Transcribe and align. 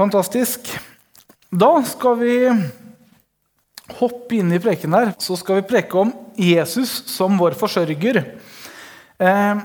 Fantastisk. 0.00 0.64
Da 1.52 1.74
skal 1.84 2.14
vi 2.16 2.34
hoppe 3.98 4.38
inn 4.38 4.54
i 4.56 4.60
preken 4.62 4.94
her. 4.96 5.10
Så 5.20 5.36
skal 5.36 5.58
vi 5.58 5.66
preke 5.68 5.98
om 6.00 6.14
Jesus 6.40 7.02
som 7.10 7.36
vår 7.36 7.52
forsørger. 7.60 8.22
Eh, 9.20 9.60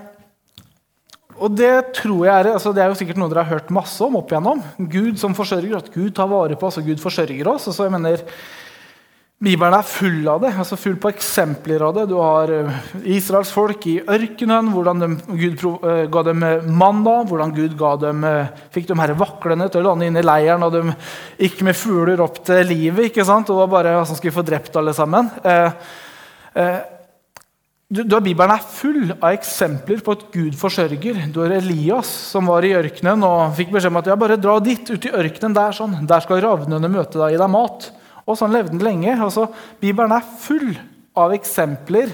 og 1.40 1.56
det 1.56 1.71
tror 2.02 2.26
jeg 2.28 2.34
er, 2.34 2.50
altså 2.52 2.74
det 2.76 2.84
er 2.84 2.92
jo 2.92 2.98
sikkert 3.00 3.21
noe 3.21 3.32
dere 3.32 3.46
har 3.46 3.62
hørt 3.62 3.71
masse 3.71 4.04
om 4.04 4.20
opp 4.20 4.34
igjennom. 4.34 4.60
Gud 4.92 5.16
som 5.24 5.38
forsørger, 5.38 5.77
at 5.79 5.88
Gud 5.95 6.11
tar 6.20 6.27
vare 6.27 6.59
på 6.59 6.67
oss, 6.67 6.81
og 6.83 6.91
Gud 6.91 6.99
forsørger 6.99 7.54
oss. 7.54 7.70
Og 7.71 7.77
så 7.77 7.88
jeg 7.88 7.95
mener, 7.95 8.27
Bibelen 9.43 9.75
er 9.75 9.83
full 9.83 10.21
av 10.31 10.39
det, 10.45 10.54
altså 10.55 10.77
full 10.79 10.95
på 10.95 11.09
eksempler 11.11 11.84
av 11.84 11.97
det. 11.97 12.05
Du 12.07 12.15
har 12.15 12.52
eh, 12.55 12.77
Israels 13.17 13.49
folk 13.52 13.84
i 13.91 13.97
ørkenen, 13.99 14.70
hvordan 14.71 15.02
de, 15.02 15.09
Gud 15.41 15.65
uh, 15.84 16.05
ga 16.07 16.23
dem 16.23 16.45
manna, 16.71 17.17
hvordan 17.27 17.52
Gud 17.57 17.75
dem, 17.99 18.23
fikk 18.71 18.88
dem 18.88 19.03
her 19.03 19.11
vaklende 19.20 19.67
til 19.67 19.84
å 19.84 19.89
lande 19.89 20.07
inn 20.07 20.21
i 20.21 20.23
leiren, 20.23 20.63
og 20.63 20.71
de 20.71 20.95
gikk 21.43 21.66
med 21.67 21.76
fugler 21.76 22.23
opp 22.23 22.40
til 22.48 22.63
livet. 22.71 23.09
ikke 23.09 23.27
sant? 23.27 23.52
Og 23.52 23.59
var 23.66 23.73
bare 23.73 23.98
som 24.07 24.16
skulle 24.16 24.38
få 24.38 24.45
drept 24.48 24.79
alle 24.79 24.95
sammen. 24.95 25.27
Eh, 25.43 26.79
du, 27.91 28.02
du, 28.07 28.15
Bibelen 28.23 28.55
er 28.55 28.63
full 28.71 29.12
av 29.20 29.35
eksempler 29.35 29.99
på 30.02 30.15
at 30.15 30.23
Gud 30.31 30.55
forsørger. 30.57 31.26
Du 31.35 31.41
har 31.43 31.54
Elias 31.59 32.07
som 32.31 32.48
var 32.49 32.63
i 32.63 32.71
ørkenen 32.79 33.27
og 33.27 33.52
fikk 33.59 33.76
beskjed 33.76 33.91
om 33.91 33.99
at 33.99 34.09
ja, 34.09 34.15
bare 34.17 34.40
dra 34.40 34.55
dit, 34.63 34.90
ut 34.90 35.12
i 35.12 35.13
ørkenen. 35.13 35.59
Der 35.59 35.76
sånn. 35.76 35.99
Der 36.07 36.23
skal 36.23 36.41
ravnene 36.48 36.88
møte 36.88 37.20
deg, 37.20 37.35
gi 37.35 37.43
deg 37.43 37.52
mat. 37.52 37.91
Og 38.25 38.38
sånn 38.39 38.53
levde 38.55 38.73
han 38.73 38.84
lenge. 38.84 39.13
Altså, 39.21 39.47
Bibelen 39.81 40.15
er 40.15 40.29
full 40.41 40.73
av 41.15 41.34
eksempler 41.35 42.11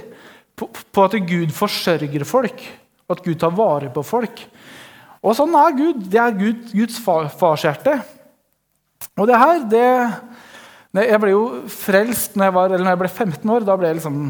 på, 0.60 0.68
på, 0.68 1.06
at 1.06 1.16
Gud 1.28 1.54
forsørger 1.56 2.26
folk, 2.28 2.64
at 3.12 3.24
Gud 3.26 3.40
tar 3.42 3.56
vare 3.56 3.90
på 3.94 4.04
folk. 4.06 4.44
Og 5.22 5.38
sånn 5.38 5.56
er 5.58 5.78
Gud. 5.78 6.04
Det 6.12 6.20
er 6.22 6.38
Gud, 6.38 6.68
Guds 6.74 7.00
far, 7.02 7.30
farshjerte. 7.40 8.00
Og 9.20 9.28
det 9.30 9.38
her 9.38 9.66
det, 9.70 9.88
Jeg 11.08 11.20
ble 11.24 11.34
jo 11.34 11.44
frelst 11.72 12.36
når 12.36 12.48
jeg, 12.48 12.56
var, 12.58 12.74
når 12.78 12.90
jeg 12.92 13.02
ble 13.02 13.12
15 13.12 13.54
år. 13.56 13.68
Da 13.68 13.78
ble 13.80 13.94
liksom 13.98 14.24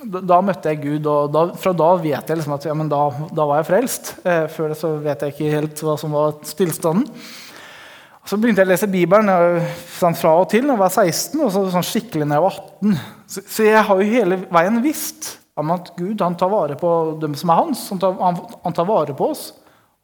da 0.00 0.38
møtte 0.40 0.70
jeg 0.72 0.80
Gud, 0.80 1.06
og 1.12 1.32
da, 1.34 1.42
fra 1.60 1.74
da 1.76 1.90
vet 2.00 2.30
jeg 2.30 2.38
liksom 2.38 2.54
at 2.56 2.64
ja, 2.64 2.74
da, 2.88 3.00
da, 3.36 3.44
var 3.44 3.58
jeg 3.60 3.68
frelst. 3.68 4.14
Eh, 4.24 4.46
før 4.48 4.72
det 4.72 4.78
så 4.80 4.94
vet 5.02 5.24
jeg 5.26 5.34
ikke 5.34 5.50
helt 5.52 5.82
hva 5.84 5.96
som 6.00 6.14
var 6.16 6.38
Så 8.28 8.36
begynte 8.36 8.62
jeg 8.62 8.68
å 8.68 8.70
lese 8.70 8.88
Bibelen 8.90 9.30
sånn 9.96 10.16
fra 10.18 10.34
og 10.42 10.50
til 10.52 10.66
da 10.68 10.74
jeg 10.74 10.82
var 10.82 10.92
16, 10.92 11.40
og 11.40 11.52
så, 11.54 11.62
sånn 11.72 11.86
skikkelig 11.86 12.28
da 12.28 12.36
jeg 12.36 12.44
var 12.44 12.58
18. 12.58 12.98
Så, 13.24 13.42
så, 13.42 13.66
jeg 13.66 13.84
har 13.88 14.00
jo 14.00 14.10
hele 14.10 14.40
veien 14.52 14.80
visst 14.84 15.30
om 15.60 15.72
at 15.74 15.92
Gud 15.96 16.20
han 16.24 16.36
tar 16.38 16.52
vare 16.52 16.76
på 16.78 16.90
dem 17.20 17.36
som 17.38 17.52
er 17.52 17.60
hans. 17.62 17.86
Han 17.92 18.00
tar, 18.02 18.16
han, 18.20 18.42
han 18.64 18.76
tar 18.76 18.88
vare 18.88 19.16
på 19.16 19.30
oss. 19.32 19.50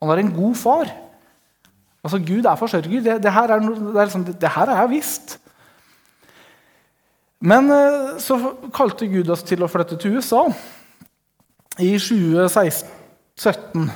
Han 0.02 0.12
er 0.12 0.22
en 0.22 0.32
god 0.36 0.56
far. 0.58 0.92
Altså, 2.06 2.20
Gud 2.22 2.46
er 2.46 2.58
forsørger. 2.60 3.02
Det, 3.04 3.18
det, 3.24 3.32
her, 3.34 3.52
er, 3.52 3.60
det, 3.60 3.92
er 3.92 4.08
liksom, 4.08 4.24
det 4.24 4.54
her 4.56 4.72
har 4.72 4.84
jeg 4.84 4.94
visst. 4.96 5.36
Men 7.40 7.70
eh, 7.70 8.16
så 8.22 8.38
kalte 8.74 9.08
Gud 9.10 9.30
oss 9.32 9.44
til 9.46 9.64
å 9.64 9.70
flytte 9.70 9.98
til 10.00 10.16
USA 10.16 10.46
i 11.82 11.92
2017. 12.00 13.90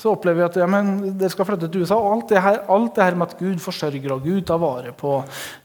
Så 0.00 0.10
opplever 0.10 0.40
vi 0.40 0.46
at 0.48 0.56
ja, 0.58 0.66
dere 0.66 1.30
skal 1.30 1.46
flytte 1.46 1.68
til 1.70 1.84
USA, 1.84 1.96
og 1.96 2.16
alt 2.16 2.32
det, 2.32 2.40
her, 2.42 2.56
alt 2.74 2.96
det, 2.96 3.04
her, 3.06 3.18
med 3.18 3.30
at 3.30 3.38
Gud 3.38 3.60
forsørger 3.62 4.14
og 4.16 4.24
Gud 4.26 4.40
tar 4.48 4.58
vare 4.58 4.90
på 4.98 5.20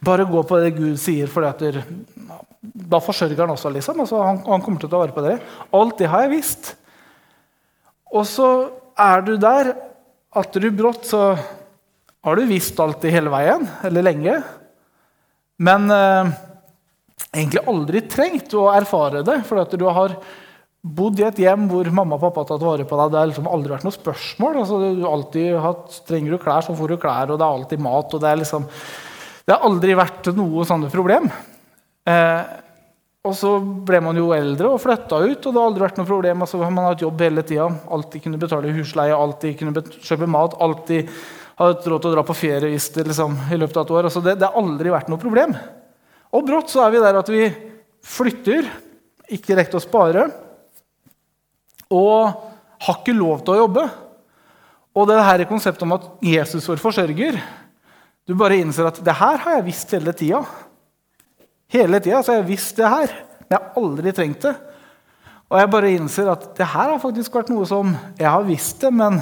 Bare 0.06 0.28
gå 0.30 0.44
på 0.46 0.60
det 0.62 0.76
Gud 0.78 1.00
sier, 1.02 1.32
for 1.32 1.48
da 2.62 3.00
forsørger 3.02 3.42
han 3.42 3.56
også. 3.56 3.72
liksom. 3.74 4.04
Altså, 4.06 4.22
han, 4.22 4.44
han, 4.46 4.62
kommer 4.62 4.82
til 4.82 4.90
å 4.90 4.94
ta 4.94 5.02
vare 5.02 5.16
på 5.16 5.24
dere. 5.26 5.40
Alt 5.74 5.98
det 6.02 6.12
har 6.12 6.28
jeg 6.28 6.36
visst. 6.38 6.74
Og 8.14 8.28
så 8.30 8.50
er 9.00 9.26
du 9.26 9.34
der 9.42 9.74
at 10.38 10.54
du 10.54 10.70
brått 10.78 11.10
så 11.10 11.24
har 12.22 12.36
du 12.36 12.46
visst 12.50 12.80
alt 12.84 13.02
det 13.02 13.14
hele 13.16 13.32
veien, 13.34 13.66
eller 13.88 14.06
lenge. 14.06 14.36
Men 15.64 15.90
eh, 15.94 16.32
egentlig 17.32 17.64
aldri 17.68 18.04
trengt 18.12 18.54
å 18.54 18.68
erfare 18.76 19.24
det. 19.26 19.40
For 19.48 19.64
at 19.64 19.74
du 19.74 19.88
har 19.90 20.16
bodd 20.80 21.20
i 21.20 21.26
et 21.28 21.42
hjem 21.44 21.68
hvor 21.72 21.90
mamma 21.92 22.16
og 22.16 22.24
pappa 22.24 22.44
har 22.44 22.50
tatt 22.54 22.64
vare 22.64 22.88
på 22.88 23.00
deg. 23.00 23.12
Det 23.12 23.20
har 23.20 23.30
liksom 23.32 23.52
aldri 23.52 23.74
vært 23.74 23.88
noe 23.88 23.98
spørsmål. 23.98 24.62
Altså, 24.62 24.80
du 24.96 25.04
alltid 25.10 25.60
hatt, 25.60 26.00
Trenger 26.08 26.36
du 26.36 26.42
klær, 26.42 26.64
så 26.66 26.76
får 26.78 26.94
du 26.94 27.02
klær, 27.02 27.34
og 27.34 27.40
det 27.40 27.46
er 27.46 27.60
alltid 27.60 27.84
mat. 27.84 28.16
og 28.16 28.24
Det, 28.24 28.32
er 28.32 28.42
liksom, 28.44 28.68
det 29.44 29.56
har 29.56 29.68
aldri 29.68 30.00
vært 30.00 30.32
noe 30.38 30.66
sånne 30.68 30.92
problem. 30.94 31.28
Eh, 32.10 32.56
og 33.28 33.36
så 33.36 33.58
ble 33.60 34.00
man 34.02 34.18
jo 34.18 34.30
eldre 34.32 34.72
og 34.72 34.80
flytta 34.80 35.20
ut, 35.20 35.44
og 35.44 35.52
det 35.52 35.60
har 35.60 35.68
aldri 35.68 35.84
vært 35.84 36.00
noe 36.00 36.08
problem. 36.08 36.46
Altså, 36.46 36.62
man 36.64 36.86
har 36.86 36.94
hatt 36.94 37.04
jobb 37.04 37.26
hele 37.28 37.44
tida, 37.44 37.68
alltid 37.92 38.24
kunne 38.24 38.40
betale 38.40 38.72
husleie, 38.78 39.16
alltid 39.16 39.60
kunne 39.60 39.84
kjøpe 40.00 40.32
mat. 40.32 40.56
alltid 40.64 41.12
har 41.60 41.74
hatt 41.74 41.88
råd 41.92 42.06
til 42.06 42.10
å 42.10 42.16
dra 42.16 42.24
på 42.24 42.38
ferie 42.40 42.72
hvis 42.72 42.88
det, 42.96 43.04
liksom, 43.10 43.36
i 43.52 43.60
løpet 43.60 43.82
av 43.82 43.84
et 43.84 43.96
år. 43.98 44.08
Altså 44.08 44.24
det, 44.24 44.38
det, 44.40 44.48
har 44.48 44.62
aldri 44.62 44.94
vært 44.94 45.12
noe 45.12 45.20
problem. 45.20 45.58
Og 46.32 46.46
brått 46.48 46.72
så 46.72 46.86
er 46.86 46.94
vi 46.94 47.02
der 47.04 47.20
at 47.20 47.32
vi 47.34 47.50
flytter, 48.08 48.70
ikke 49.36 49.58
rekt 49.60 49.76
å 49.76 49.84
spare, 49.84 50.30
og 51.90 52.46
har 52.80 53.02
ikke 53.02 53.18
lov 53.18 53.42
til 53.44 53.56
å 53.56 53.64
jobbe. 53.64 53.86
Og 54.98 55.10
det 55.10 55.20
her 55.22 55.46
konseptet 55.50 55.86
om 55.86 55.96
at 55.98 56.08
Jesus 56.26 56.68
vår 56.68 56.82
forsørger 56.82 57.38
Du 58.28 58.36
bare 58.38 58.60
innser 58.62 58.90
at 58.90 59.00
det 59.02 59.16
her 59.18 59.40
har 59.42 59.58
jeg 59.58 59.68
visst 59.70 59.94
hele 59.96 60.14
tida. 60.14 60.44
Hele 61.74 62.02
tida 62.02 62.22
har 62.22 62.40
jeg 62.40 62.50
visst 62.50 62.78
det 62.78 62.90
her, 62.90 63.14
men 63.42 63.56
jeg 63.56 63.60
har 63.60 63.80
aldri 63.82 64.14
trengt 64.14 64.46
det. 64.46 64.56
Og 65.50 65.58
jeg 65.58 65.72
bare 65.74 65.94
innser 65.96 66.30
at 66.30 66.44
det 66.58 66.68
her 66.70 66.92
har 66.94 67.02
faktisk 67.02 67.34
vært 67.34 67.50
noe 67.50 67.66
som 67.66 67.96
jeg 68.20 68.30
har 68.30 68.46
visst 68.46 68.84
det, 68.86 68.92
men 68.94 69.18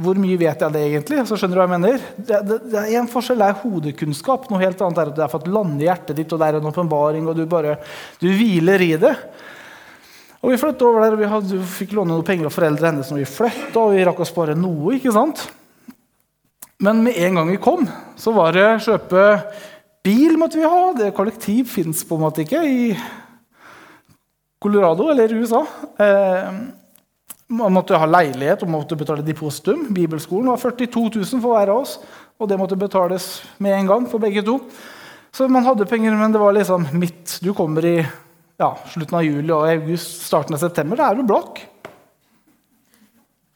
hvor 0.00 0.18
mye 0.18 0.38
vet 0.40 0.62
jeg 0.64 0.74
det 0.74 0.82
egentlig? 0.86 1.20
Så 1.28 1.36
skjønner 1.38 1.58
du 1.58 1.60
hva 1.60 1.66
jeg 1.68 1.74
mener? 1.76 2.04
Det, 2.16 2.40
det, 2.48 2.58
det 2.72 2.80
er 2.80 2.98
En 2.98 3.10
forskjell 3.10 3.44
er 3.44 3.58
hodekunnskap. 3.60 4.48
Noe 4.50 4.62
helt 4.62 4.80
annet 4.82 4.98
er 4.98 5.12
at 5.12 5.18
det 5.18 5.24
er 5.26 5.32
for 5.32 5.44
at 5.44 5.50
lande 5.52 5.84
i 5.84 5.88
hjertet 5.88 6.18
ditt, 6.18 6.32
og 6.32 6.40
det 6.40 6.48
er 6.48 6.58
en 6.58 6.68
åpenbaring, 6.70 7.28
og 7.28 7.36
du 7.38 7.44
bare 7.50 7.76
du 8.22 8.26
hviler 8.32 8.82
i 8.86 8.94
det. 9.02 9.12
Og 10.40 10.54
Vi 10.54 10.60
flyttet 10.60 10.82
over 10.88 11.02
der, 11.04 11.14
og 11.14 11.20
vi 11.20 11.28
hadde, 11.28 11.62
fikk 11.68 11.92
låne 11.96 12.14
noen 12.14 12.24
penger 12.24 12.48
av 12.48 12.54
foreldrene 12.54 12.94
hennes 12.94 13.10
når 13.12 13.20
vi 13.20 13.28
flytta, 13.28 13.76
og 13.76 13.92
vi 13.92 14.04
rakk 14.08 14.22
å 14.24 14.28
spare 14.28 14.56
noe. 14.56 14.94
ikke 14.96 15.12
sant? 15.12 15.42
Men 16.80 17.02
med 17.04 17.18
en 17.20 17.36
gang 17.36 17.50
vi 17.52 17.60
kom, 17.60 17.84
så 18.16 18.32
var 18.32 18.56
det 18.56 18.68
kjøpe 18.86 19.24
bil 20.04 20.38
måtte 20.40 20.56
vi 20.56 20.64
ha. 20.64 20.94
Det 20.96 21.10
Kollektiv 21.16 21.68
fins 21.68 22.00
på 22.08 22.16
en 22.16 22.24
måte 22.24 22.46
ikke 22.46 22.62
i 22.64 22.94
Colorado 24.60 25.10
eller 25.12 25.34
USA. 25.36 25.60
Eh, 26.00 26.48
man 27.50 27.76
måtte 27.76 27.98
ha 28.00 28.08
leilighet 28.08 28.64
og 28.64 28.72
måtte 28.72 28.96
betale 28.96 29.26
depositum. 29.26 29.90
Bibelskolen 29.92 30.48
var 30.52 30.60
42 30.62 31.04
000 31.18 31.42
for 31.42 31.52
hver 31.52 31.74
av 31.74 31.82
oss, 31.82 31.98
og 32.40 32.48
det 32.48 32.56
måtte 32.60 32.80
betales 32.80 33.42
med 33.58 33.76
en 33.76 33.92
gang 33.92 34.08
for 34.08 34.22
begge 34.22 34.44
to. 34.46 34.56
Så 35.36 35.48
man 35.52 35.68
hadde 35.68 35.88
penger, 35.90 36.16
men 36.16 36.32
det 36.32 36.40
var 36.40 36.56
liksom 36.56 36.88
midt 36.96 37.38
Du 37.44 37.52
kommer 37.54 37.84
i 37.84 37.98
ja, 38.60 38.70
slutten 38.92 39.16
av 39.16 39.24
juli 39.24 39.52
og 39.54 39.64
august, 39.64 40.26
starten 40.26 40.56
av 40.56 40.60
september. 40.60 41.00
Da 41.00 41.08
er 41.10 41.18
du 41.18 41.24
blakk. 41.28 41.62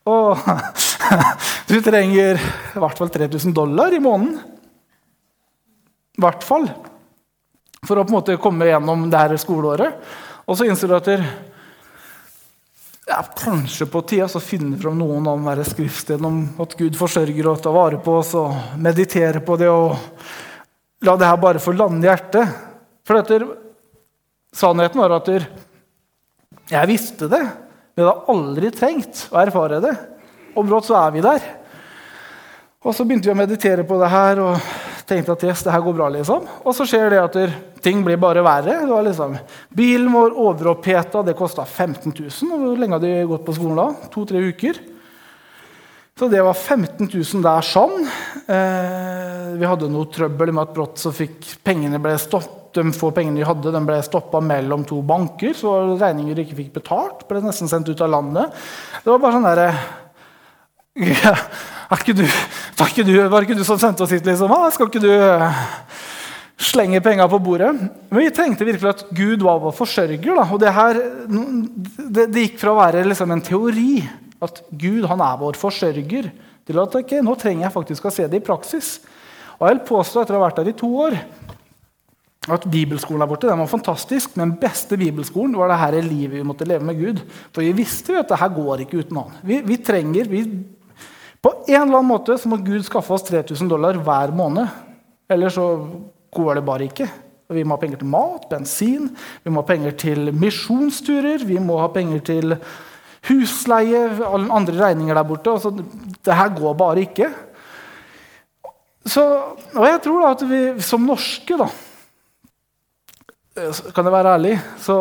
Og 0.09 0.41
du 1.71 1.79
trenger 1.85 2.41
i 2.41 2.81
hvert 2.83 3.01
fall 3.01 3.13
3000 3.13 3.55
dollar 3.57 3.93
i 3.93 4.03
måneden. 4.05 4.39
I 6.15 6.25
hvert 6.25 6.47
fall. 6.47 6.69
For 7.85 8.01
å 8.01 8.05
på 8.07 8.15
en 8.15 8.17
måte 8.17 8.39
komme 8.41 8.69
gjennom 8.71 9.09
det 9.13 9.21
her 9.21 9.35
skoleåret. 9.41 9.99
Og 10.49 10.57
så 10.57 10.69
innser 10.69 10.89
du 10.89 10.97
at 10.97 11.11
ja, 13.05 13.19
kanskje 13.37 13.89
på 13.93 14.01
tide 14.09 14.29
så 14.33 14.41
finner 14.41 14.81
fram 14.81 14.97
noen 14.97 15.27
om 15.29 15.51
skriftstedene 15.69 16.29
om 16.31 16.63
at 16.65 16.77
Gud 16.79 16.97
forsørger 16.97 17.51
og 17.51 17.61
tar 17.61 17.77
vare 17.77 18.01
på 18.01 18.17
oss, 18.23 18.33
og 18.41 18.81
meditere 18.81 19.45
på 19.45 19.59
det 19.61 19.69
og 19.69 19.99
la 21.05 21.17
det 21.21 21.29
her 21.29 21.43
bare 21.43 21.61
få 21.61 21.75
lande 21.77 22.07
i 22.07 22.09
hjertet. 22.09 22.57
For 23.05 23.21
dette, 23.21 23.64
sannheten 24.55 25.03
var 25.03 25.17
at 25.19 25.31
jeg 26.71 26.91
visste 26.91 27.29
det, 27.31 27.43
men 27.43 28.03
jeg 28.03 28.09
hadde 28.09 28.33
aldri 28.35 28.73
trengt 28.75 29.27
å 29.31 29.43
erfare 29.43 29.83
det. 29.85 29.93
Og 30.55 30.67
brått 30.69 30.89
så 30.89 30.97
er 31.03 31.15
vi 31.15 31.23
der. 31.25 31.45
Og 32.85 32.95
så 32.95 33.07
begynte 33.07 33.31
vi 33.31 33.35
å 33.35 33.39
meditere 33.39 33.85
på 33.87 33.99
det 34.01 34.11
her. 34.13 34.41
og 34.45 34.75
tenkte 35.09 35.35
at 35.35 35.45
yes, 35.45 35.63
det 35.65 35.73
her 35.75 35.85
går 35.85 35.97
bra. 35.97 36.09
liksom. 36.09 36.49
Og 36.65 36.75
så 36.77 36.87
skjer 36.89 37.13
det 37.13 37.21
at 37.21 37.37
ting 37.85 38.03
blir 38.05 38.19
bare 38.21 38.45
verre. 38.45 38.81
Det 38.85 38.93
var 38.93 39.05
liksom, 39.07 39.37
Bilen 39.77 40.11
vår 40.13 40.37
overoppheta, 40.47 41.23
det 41.23 41.37
kosta 41.39 41.65
15 41.65 42.13
000. 42.13 42.51
Og 42.51 42.65
hvor 42.65 42.81
lenge 42.81 42.99
hadde 42.99 43.13
de 43.13 43.31
gått 43.31 43.47
på 43.47 43.57
skolen 43.57 43.81
da? 43.81 44.09
To-tre 44.15 44.43
uker. 44.49 44.81
Så 46.15 46.29
det 46.31 46.43
var 46.47 46.55
15 46.55 47.09
000 47.11 47.45
der 47.45 47.67
sånn. 47.67 48.05
Eh, 48.47 49.55
vi 49.59 49.67
hadde 49.67 49.91
noe 49.91 50.11
trøbbel 50.15 50.55
med 50.55 50.69
at 50.69 50.77
brått 50.77 51.03
så 51.03 51.11
fikk 51.15 51.57
pengene 51.67 52.01
ble 52.03 52.15
stoppet. 52.21 52.64
De 52.75 52.85
få 52.97 53.13
pengene 53.15 53.39
de 53.39 53.47
hadde, 53.47 53.73
den 53.75 53.87
ble 53.87 54.01
stoppa 54.03 54.41
mellom 54.43 54.83
to 54.89 55.01
banker. 55.07 55.55
Så 55.57 55.73
regninger 56.01 56.35
de 56.35 56.47
ikke 56.47 56.59
fikk 56.63 56.73
betalt, 56.81 57.27
ble 57.31 57.43
nesten 57.45 57.71
sendt 57.71 57.91
ut 57.91 58.03
av 58.03 58.11
landet. 58.17 58.65
Det 59.05 59.13
var 59.13 59.23
bare 59.23 59.37
sånn 59.37 59.47
derre 59.47 59.69
var 61.91 62.03
ikke 62.05 62.15
du, 62.15 62.23
var, 62.79 62.91
ikke 62.91 63.05
du, 63.07 63.15
var 63.31 63.47
ikke 63.47 63.57
du 63.59 63.65
som 63.67 63.79
sendte 63.83 64.05
oss 64.05 64.13
hit? 64.15 64.27
liksom? 64.27 64.53
Ah, 64.55 64.69
skal 64.71 64.87
ikke 64.87 65.03
du 65.03 65.11
eh, 65.11 65.63
slenge 66.63 67.01
penga 67.03 67.27
på 67.31 67.41
bordet? 67.43 67.73
Men 68.11 68.21
vi 68.21 68.31
trengte 68.35 68.67
virkelig 68.67 68.93
at 68.93 69.03
Gud 69.11 69.43
var 69.43 69.59
vår 69.65 69.75
forsørger. 69.75 70.31
Da. 70.39 70.47
Og 70.55 70.63
det, 70.63 70.71
her, 70.77 71.01
det, 71.99 72.29
det, 72.29 72.45
gikk 72.47 72.61
fra 72.63 72.75
å 72.75 72.79
være 72.79 73.03
liksom 73.09 73.35
en 73.35 73.43
teori 73.43 74.05
at 74.45 74.63
Gud 74.71 75.09
han 75.11 75.23
er 75.25 75.41
vår 75.41 75.59
forsørger, 75.59 76.31
til 76.65 76.81
at 76.81 76.95
okay, 76.97 77.21
nå 77.25 77.35
trenger 77.41 77.67
jeg 77.67 77.75
faktisk 77.75 78.07
å 78.07 78.13
se 78.15 78.29
det 78.31 78.39
i 78.39 78.45
praksis. 78.45 78.95
Og 79.59 79.67
jeg 79.67 79.77
vil 79.77 79.87
påstå 79.91 80.23
etter 80.23 80.37
å 80.37 80.41
ha 80.41 80.47
vært 80.47 80.63
der 80.63 80.71
i 80.71 80.79
to 80.79 80.91
år 81.09 81.19
at 82.53 82.67
bibelskolen 82.69 83.23
der 83.23 83.29
borte 83.31 83.49
den 83.49 83.61
var 83.63 83.71
fantastisk, 83.71 84.35
men 84.37 84.57
beste 84.61 84.99
bibelskolen 85.01 85.57
var 85.57 85.71
det 85.73 85.81
her 85.81 85.97
livet 86.05 86.37
vi 86.37 86.47
måtte 86.47 86.67
leve 86.69 86.85
med 86.85 86.99
Gud. 87.01 87.23
For 87.55 87.65
vi 87.65 87.73
visste 87.77 88.13
jo 88.13 88.21
at 88.21 88.29
det 88.29 88.41
her 88.41 88.53
går 88.53 88.83
ikke 88.85 89.01
uten 89.01 89.21
han. 89.21 89.37
Vi, 89.43 89.61
vi 89.65 89.79
trenger, 89.81 90.29
vi, 90.29 90.45
På 91.41 91.53
en 91.67 91.75
eller 91.75 91.99
annen 92.01 92.09
måte 92.09 92.37
så 92.41 92.49
må 92.49 92.57
Gud 92.65 92.85
skaffe 92.85 93.13
oss 93.17 93.25
3000 93.29 93.69
dollar 93.69 93.97
hver 94.01 94.33
måned. 94.37 94.69
Eller 95.29 95.53
så 95.53 95.67
går 96.33 96.59
det 96.59 96.65
bare 96.65 96.89
ikke. 96.89 97.09
Vi 97.53 97.65
må 97.65 97.77
ha 97.77 97.81
penger 97.81 98.01
til 98.01 98.09
mat, 98.09 98.45
bensin, 98.49 99.11
vi 99.45 99.53
må 99.53 99.61
ha 99.61 99.69
penger 99.69 99.97
til 100.01 100.31
misjonsturer, 100.33 101.45
vi 101.45 101.59
må 101.61 101.77
ha 101.81 101.91
penger 101.93 102.23
til 102.25 102.57
husleie, 103.29 104.01
alle 104.25 104.53
andre 104.53 104.77
regninger 104.81 105.17
der 105.17 105.29
borte. 105.29 105.53
Altså, 105.53 105.73
det 106.25 106.39
her 106.41 106.53
går 106.57 106.77
bare 106.81 107.05
ikke. 107.05 107.31
Så, 109.05 109.25
og 109.77 109.85
jeg 109.85 110.01
tror 110.05 110.25
da 110.25 110.33
at 110.33 110.47
vi 110.49 110.63
som 110.85 111.05
norske, 111.05 111.61
da 111.61 111.69
Kan 113.55 114.09
jeg 114.09 114.15
være 114.15 114.35
ærlig, 114.35 114.55
så 114.83 114.97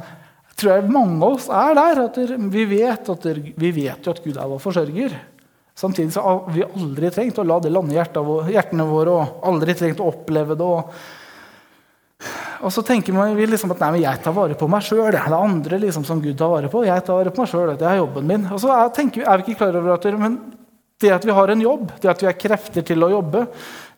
tror 0.58 0.72
jeg 0.74 0.90
mange 0.92 1.16
av 1.16 1.38
oss 1.38 1.46
er 1.48 1.76
der. 1.78 2.02
at 2.04 2.18
Vi 2.52 2.64
vet, 2.68 3.08
at 3.12 3.28
vi 3.56 3.70
vet 3.72 4.04
jo 4.04 4.12
at 4.12 4.24
Gud 4.24 4.36
er 4.36 4.50
vår 4.50 4.60
forsørger. 4.60 5.14
Samtidig 5.76 6.12
så 6.12 6.24
har 6.24 6.42
vi 6.52 6.64
aldri 6.64 7.10
trengt 7.12 7.38
å 7.40 7.44
la 7.44 7.56
det 7.60 7.72
lande 7.72 7.92
i 7.92 7.98
hjertene 7.98 8.88
våre 8.88 9.12
og 9.12 9.46
aldri 9.48 9.76
trengt 9.76 10.00
å 10.00 10.10
oppleve 10.12 10.56
det. 10.56 10.64
og 10.64 10.92
og 12.64 12.72
så 12.72 12.80
tenker 12.80 13.12
vi 13.36 13.44
liksom 13.44 13.74
at 13.74 13.82
nei, 13.84 14.00
jeg 14.00 14.22
tar 14.24 14.32
vare 14.32 14.56
på 14.56 14.68
meg 14.72 14.84
sjøl. 14.84 15.10
Det 15.12 15.20
er 15.20 15.32
det 15.32 15.36
andre 15.38 15.78
liksom 15.82 16.06
som 16.08 16.20
Gud 16.24 16.38
tar 16.40 16.48
vare 16.48 16.70
på. 16.72 16.86
Jeg 16.86 17.04
tar 17.04 17.18
vare 17.18 17.32
på 17.32 17.42
meg 17.42 17.50
selv, 17.50 17.74
Det 17.76 17.88
er 17.88 17.98
jobben 18.00 18.26
min. 18.26 18.46
Og 18.48 18.60
så 18.62 18.72
er, 18.72 18.88
vi, 18.96 19.20
er 19.20 19.36
vi 19.36 19.44
ikke 19.44 19.58
klar 19.60 19.76
over 19.76 19.92
at 19.92 20.08
men 20.16 20.38
det 21.00 21.12
at 21.12 21.24
vi 21.28 21.34
har 21.36 21.52
en 21.52 21.60
jobb, 21.60 21.92
det 22.00 22.08
at 22.08 22.22
vi 22.22 22.26
har 22.26 22.40
krefter 22.40 22.82
til 22.82 23.04
å 23.04 23.10
jobbe, 23.12 23.44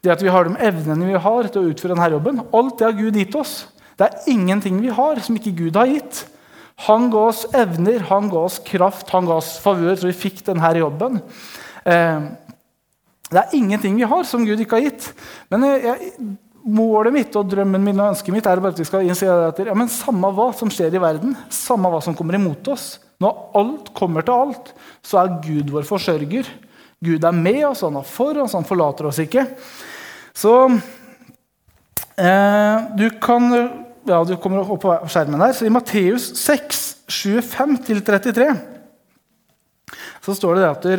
det 0.02 0.10
at 0.10 0.22
vi 0.22 0.32
har 0.34 0.48
de 0.48 0.58
evnene 0.66 1.06
vi 1.06 1.14
har 1.14 1.46
til 1.46 1.62
å 1.62 1.70
utføre 1.70 1.94
denne 1.94 2.10
jobben, 2.10 2.40
alt 2.50 2.78
det 2.78 2.88
har 2.88 2.98
Gud 2.98 3.18
gitt 3.22 3.36
oss. 3.38 3.68
Det 3.98 4.06
er 4.06 4.26
ingenting 4.30 4.80
vi 4.82 4.92
har 4.94 5.18
som 5.24 5.38
ikke 5.38 5.56
Gud 5.58 5.78
har 5.78 5.90
gitt. 5.90 6.24
Han 6.86 7.08
ga 7.10 7.24
oss 7.32 7.44
evner, 7.58 8.04
han 8.06 8.28
ga 8.30 8.44
oss 8.46 8.60
kraft, 8.62 9.08
han 9.10 9.26
ga 9.26 9.40
oss 9.40 9.56
favør, 9.62 9.96
så 9.98 10.06
vi 10.06 10.14
fikk 10.14 10.44
denne 10.46 10.70
jobben. 10.78 11.18
Eh, 11.82 12.28
det 13.28 13.40
er 13.40 13.56
ingenting 13.58 13.96
vi 13.98 14.06
har 14.08 14.22
som 14.24 14.44
Gud 14.46 14.60
ikke 14.62 14.78
har 14.78 14.86
gitt. 14.86 15.10
Men 15.50 15.66
jeg, 15.74 16.12
Målet 16.68 17.14
mitt 17.14 17.36
og 17.38 17.46
drømmen 17.48 17.80
min 17.80 18.00
og 18.02 18.10
ønsket 18.10 18.34
mitt 18.34 18.46
er 18.50 18.60
at 18.60 18.80
vi 18.80 18.84
skal 18.84 19.06
innse 19.06 19.24
at 19.30 19.60
ja, 19.62 19.72
men 19.78 19.88
samme 19.88 20.28
hva 20.36 20.50
som 20.52 20.68
skjer 20.68 20.92
i 20.98 21.00
verden, 21.00 21.32
samme 21.54 21.88
hva 21.88 22.00
som 22.04 22.16
kommer 22.18 22.36
imot 22.36 22.66
oss, 22.68 22.98
når 23.22 23.38
alt 23.56 23.88
kommer 23.96 24.26
til 24.26 24.34
alt, 24.34 24.72
så 25.00 25.22
er 25.22 25.38
Gud 25.46 25.70
vår 25.72 25.86
forsørger. 25.88 26.50
Gud 27.00 27.24
er 27.24 27.36
med 27.36 27.62
oss, 27.70 27.84
han 27.86 27.96
er 27.96 28.04
for 28.04 28.42
oss, 28.42 28.56
han 28.58 28.68
forlater 28.68 29.08
oss 29.08 29.20
ikke. 29.22 29.46
Så 30.36 30.52
eh, 32.18 32.76
du 32.98 33.06
kan 33.22 33.48
ja, 34.08 34.24
Du 34.24 34.36
kommer 34.40 34.64
opp 34.64 34.82
på 34.82 34.96
skjermen 35.08 35.40
der, 35.40 35.54
Så 35.56 35.68
I 35.68 35.72
Matteus 35.72 36.32
6, 36.40 36.84
25-33 37.08 38.50
så 40.20 40.34
står 40.36 40.58
det 40.58 40.64
at 40.68 40.82
det 40.84 40.96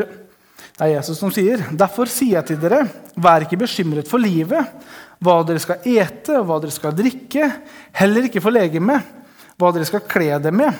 er 0.81 0.93
Jesus 0.95 1.19
som 1.21 1.29
sier 1.29 1.61
Derfor 1.77 2.09
sier 2.09 2.39
jeg 2.39 2.47
til 2.47 2.61
dere, 2.63 2.79
vær 3.13 3.45
ikke 3.45 3.59
bekymret 3.61 4.09
for 4.09 4.21
livet 4.21 4.57
hva 5.19 5.41
dere 5.43 5.59
skal 5.59 5.83
ete 5.83 6.37
og 6.39 6.45
hva 6.47 6.57
dere 6.63 6.71
skal 6.71 6.95
drikke, 6.95 7.49
heller 7.99 8.29
ikke 8.29 8.39
for 8.39 8.55
legemet, 8.55 9.03
hva 9.59 9.71
dere 9.75 9.87
skal 9.87 10.05
kle 10.07 10.37
det 10.39 10.53
med. 10.55 10.71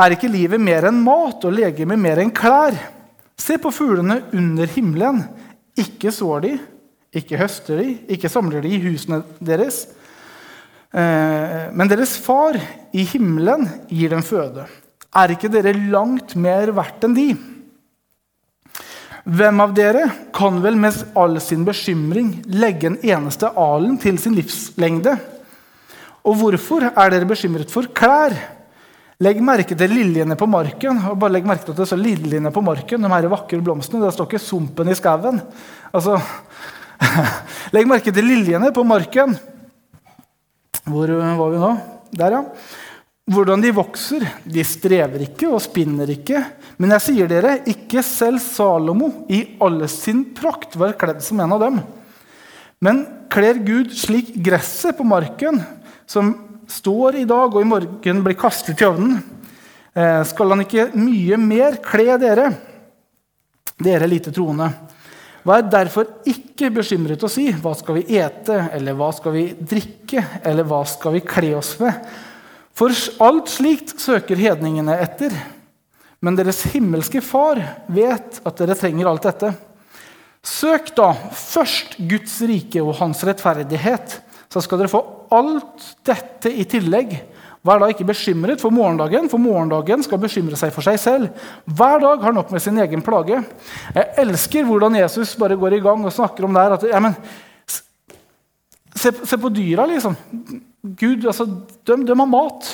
Er 0.00 0.14
ikke 0.14 0.28
livet 0.28 0.60
mer 0.60 0.84
enn 0.90 1.00
mat 1.04 1.46
og 1.48 1.54
legemet 1.56 2.00
mer 2.00 2.20
enn 2.20 2.32
klær? 2.36 2.76
Se 3.40 3.56
på 3.60 3.72
fuglene 3.72 4.18
under 4.36 4.68
himmelen. 4.68 5.22
Ikke 5.80 6.12
sår 6.12 6.44
de, 6.44 6.52
ikke 7.16 7.40
høster 7.40 7.80
de, 7.80 7.94
ikke 8.12 8.28
samler 8.28 8.64
de 8.64 8.74
i 8.76 8.82
husene 8.84 9.22
deres. 9.40 9.86
Eh, 10.90 11.70
men 11.70 11.90
deres 11.90 12.16
far 12.18 12.58
i 12.90 13.04
himmelen 13.06 13.68
gir 13.88 14.10
dem 14.10 14.24
føde. 14.26 14.66
Er 15.14 15.34
ikke 15.34 15.50
dere 15.50 15.74
langt 15.90 16.34
mer 16.38 16.72
verdt 16.74 17.06
enn 17.06 17.14
de? 17.14 17.30
Hvem 19.30 19.60
av 19.62 19.74
dere 19.76 20.06
kan 20.34 20.62
vel 20.64 20.78
med 20.80 20.96
all 21.18 21.36
sin 21.44 21.62
bekymring 21.66 22.32
legge 22.50 22.88
en 22.88 22.96
eneste 23.04 23.50
alen 23.58 23.98
til 24.00 24.18
sin 24.18 24.34
livslengde? 24.34 25.14
Og 26.26 26.40
hvorfor 26.40 26.88
er 26.90 27.12
dere 27.12 27.28
bekymret 27.28 27.70
for 27.72 27.86
klær? 27.94 28.34
Legg 29.20 29.42
merke 29.44 29.76
til 29.76 29.92
liljene 29.92 30.36
på 30.40 30.48
marken. 30.48 31.02
og 31.10 31.18
bare 31.20 31.36
legg 31.36 31.46
merke 31.46 31.66
til 31.66 31.74
at 31.74 31.82
det 31.82 31.88
står 31.90 32.00
liljene 32.00 32.50
på 32.50 32.62
marken, 32.64 33.02
de 33.02 33.08
her 33.12 33.28
vakre 33.28 33.60
blomstene. 33.60 34.06
Det 34.06 34.14
står 34.14 34.26
ikke 34.26 34.38
'sumpen 34.40 34.88
i 34.88 34.96
skauen'. 34.96 35.40
Altså, 35.92 36.20
legg 37.74 37.86
merke 37.86 38.12
til 38.12 38.24
liljene 38.24 38.72
på 38.72 38.82
marken. 38.82 39.36
Hvor 40.90 41.14
var 41.16 41.54
vi 41.54 41.62
nå? 41.62 41.72
Der, 42.18 42.38
ja 42.38 42.44
hvordan 43.30 43.62
de 43.62 43.72
vokser. 43.74 44.26
De 44.44 44.64
strever 44.66 45.24
ikke 45.26 45.48
og 45.50 45.62
spinner 45.62 46.10
ikke. 46.10 46.42
Men 46.80 46.94
jeg 46.96 47.06
sier 47.06 47.30
dere, 47.30 47.58
ikke 47.70 48.02
selv 48.06 48.42
Salomo 48.42 49.10
i 49.30 49.42
alle 49.62 49.88
sin 49.90 50.24
prakt 50.36 50.76
var 50.80 50.96
kledd 51.00 51.22
som 51.24 51.42
en 51.42 51.56
av 51.56 51.62
dem. 51.62 51.80
Men 52.82 53.04
kler 53.30 53.60
Gud 53.62 53.92
slik 53.94 54.32
gresset 54.42 54.96
på 54.98 55.06
marken, 55.06 55.60
som 56.10 56.32
står 56.70 57.20
i 57.20 57.28
dag 57.28 57.52
og 57.52 57.60
i 57.60 57.68
morgen 57.68 58.24
blir 58.24 58.38
kastet 58.38 58.80
i 58.80 58.86
ovnen, 58.88 59.20
eh, 59.94 60.22
skal 60.26 60.54
han 60.54 60.64
ikke 60.64 60.90
mye 60.96 61.36
mer 61.38 61.78
kle 61.84 62.16
dere, 62.18 62.48
dere 63.78 64.08
lite 64.08 64.32
troende. 64.32 64.70
Vær 65.46 65.62
derfor 65.64 66.08
ikke 66.28 66.68
bekymret 66.70 67.22
og 67.24 67.30
si 67.32 67.50
'hva 67.52 67.74
skal 67.76 67.94
vi 67.94 68.18
ete', 68.18 68.70
eller 68.72 68.92
'hva 68.94 69.12
skal 69.14 69.32
vi 69.32 69.54
drikke', 69.54 70.24
eller 70.44 70.64
'hva 70.64 70.86
skal 70.86 71.12
vi 71.12 71.20
kle 71.20 71.56
oss 71.56 71.78
med'? 71.80 72.04
For 72.74 72.92
alt 73.20 73.48
slikt 73.48 74.00
søker 74.00 74.36
hedningene 74.36 75.00
etter. 75.00 75.32
Men 76.20 76.36
deres 76.36 76.62
himmelske 76.72 77.20
far 77.20 77.60
vet 77.88 78.40
at 78.44 78.56
dere 78.56 78.76
trenger 78.76 79.08
alt 79.08 79.22
dette. 79.22 79.54
Søk 80.42 80.94
da 80.96 81.12
først 81.36 81.98
Guds 81.98 82.40
rike 82.48 82.80
og 82.82 82.96
hans 83.00 83.24
rettferdighet, 83.24 84.20
så 84.52 84.62
skal 84.64 84.78
dere 84.78 84.92
få 84.92 85.02
alt 85.36 85.84
dette 86.08 86.52
i 86.52 86.64
tillegg. 86.64 87.12
Vær 87.60 87.76
da 87.82 87.90
ikke 87.92 88.06
bekymret 88.08 88.62
for 88.62 88.72
morgendagen, 88.72 89.28
for 89.28 89.40
morgendagen 89.40 90.00
skal 90.04 90.20
bekymre 90.22 90.56
seg 90.56 90.72
for 90.72 90.86
seg 90.86 90.96
selv. 91.00 91.46
Hver 91.68 92.00
dag 92.00 92.22
har 92.24 92.32
nok 92.32 92.52
med 92.54 92.62
sin 92.64 92.80
egen 92.80 93.04
plage. 93.04 93.42
Jeg 93.92 94.06
elsker 94.22 94.64
hvordan 94.64 94.96
Jesus 94.96 95.34
bare 95.36 95.58
går 95.60 95.76
i 95.76 95.82
gang 95.84 96.06
og 96.08 96.14
snakker 96.14 96.46
om 96.46 96.56
det 96.56 96.62
her. 96.62 96.76
At, 96.78 96.86
ja, 96.88 97.00
men, 97.04 97.18
se, 98.96 99.12
se, 99.12 99.36
på 99.36 99.50
dyra, 99.52 99.84
liksom. 99.90 100.16
Gud, 100.96 101.26
altså, 101.28 101.44
de, 101.44 101.98
de 102.08 102.16
har 102.16 102.30
mat. 102.32 102.70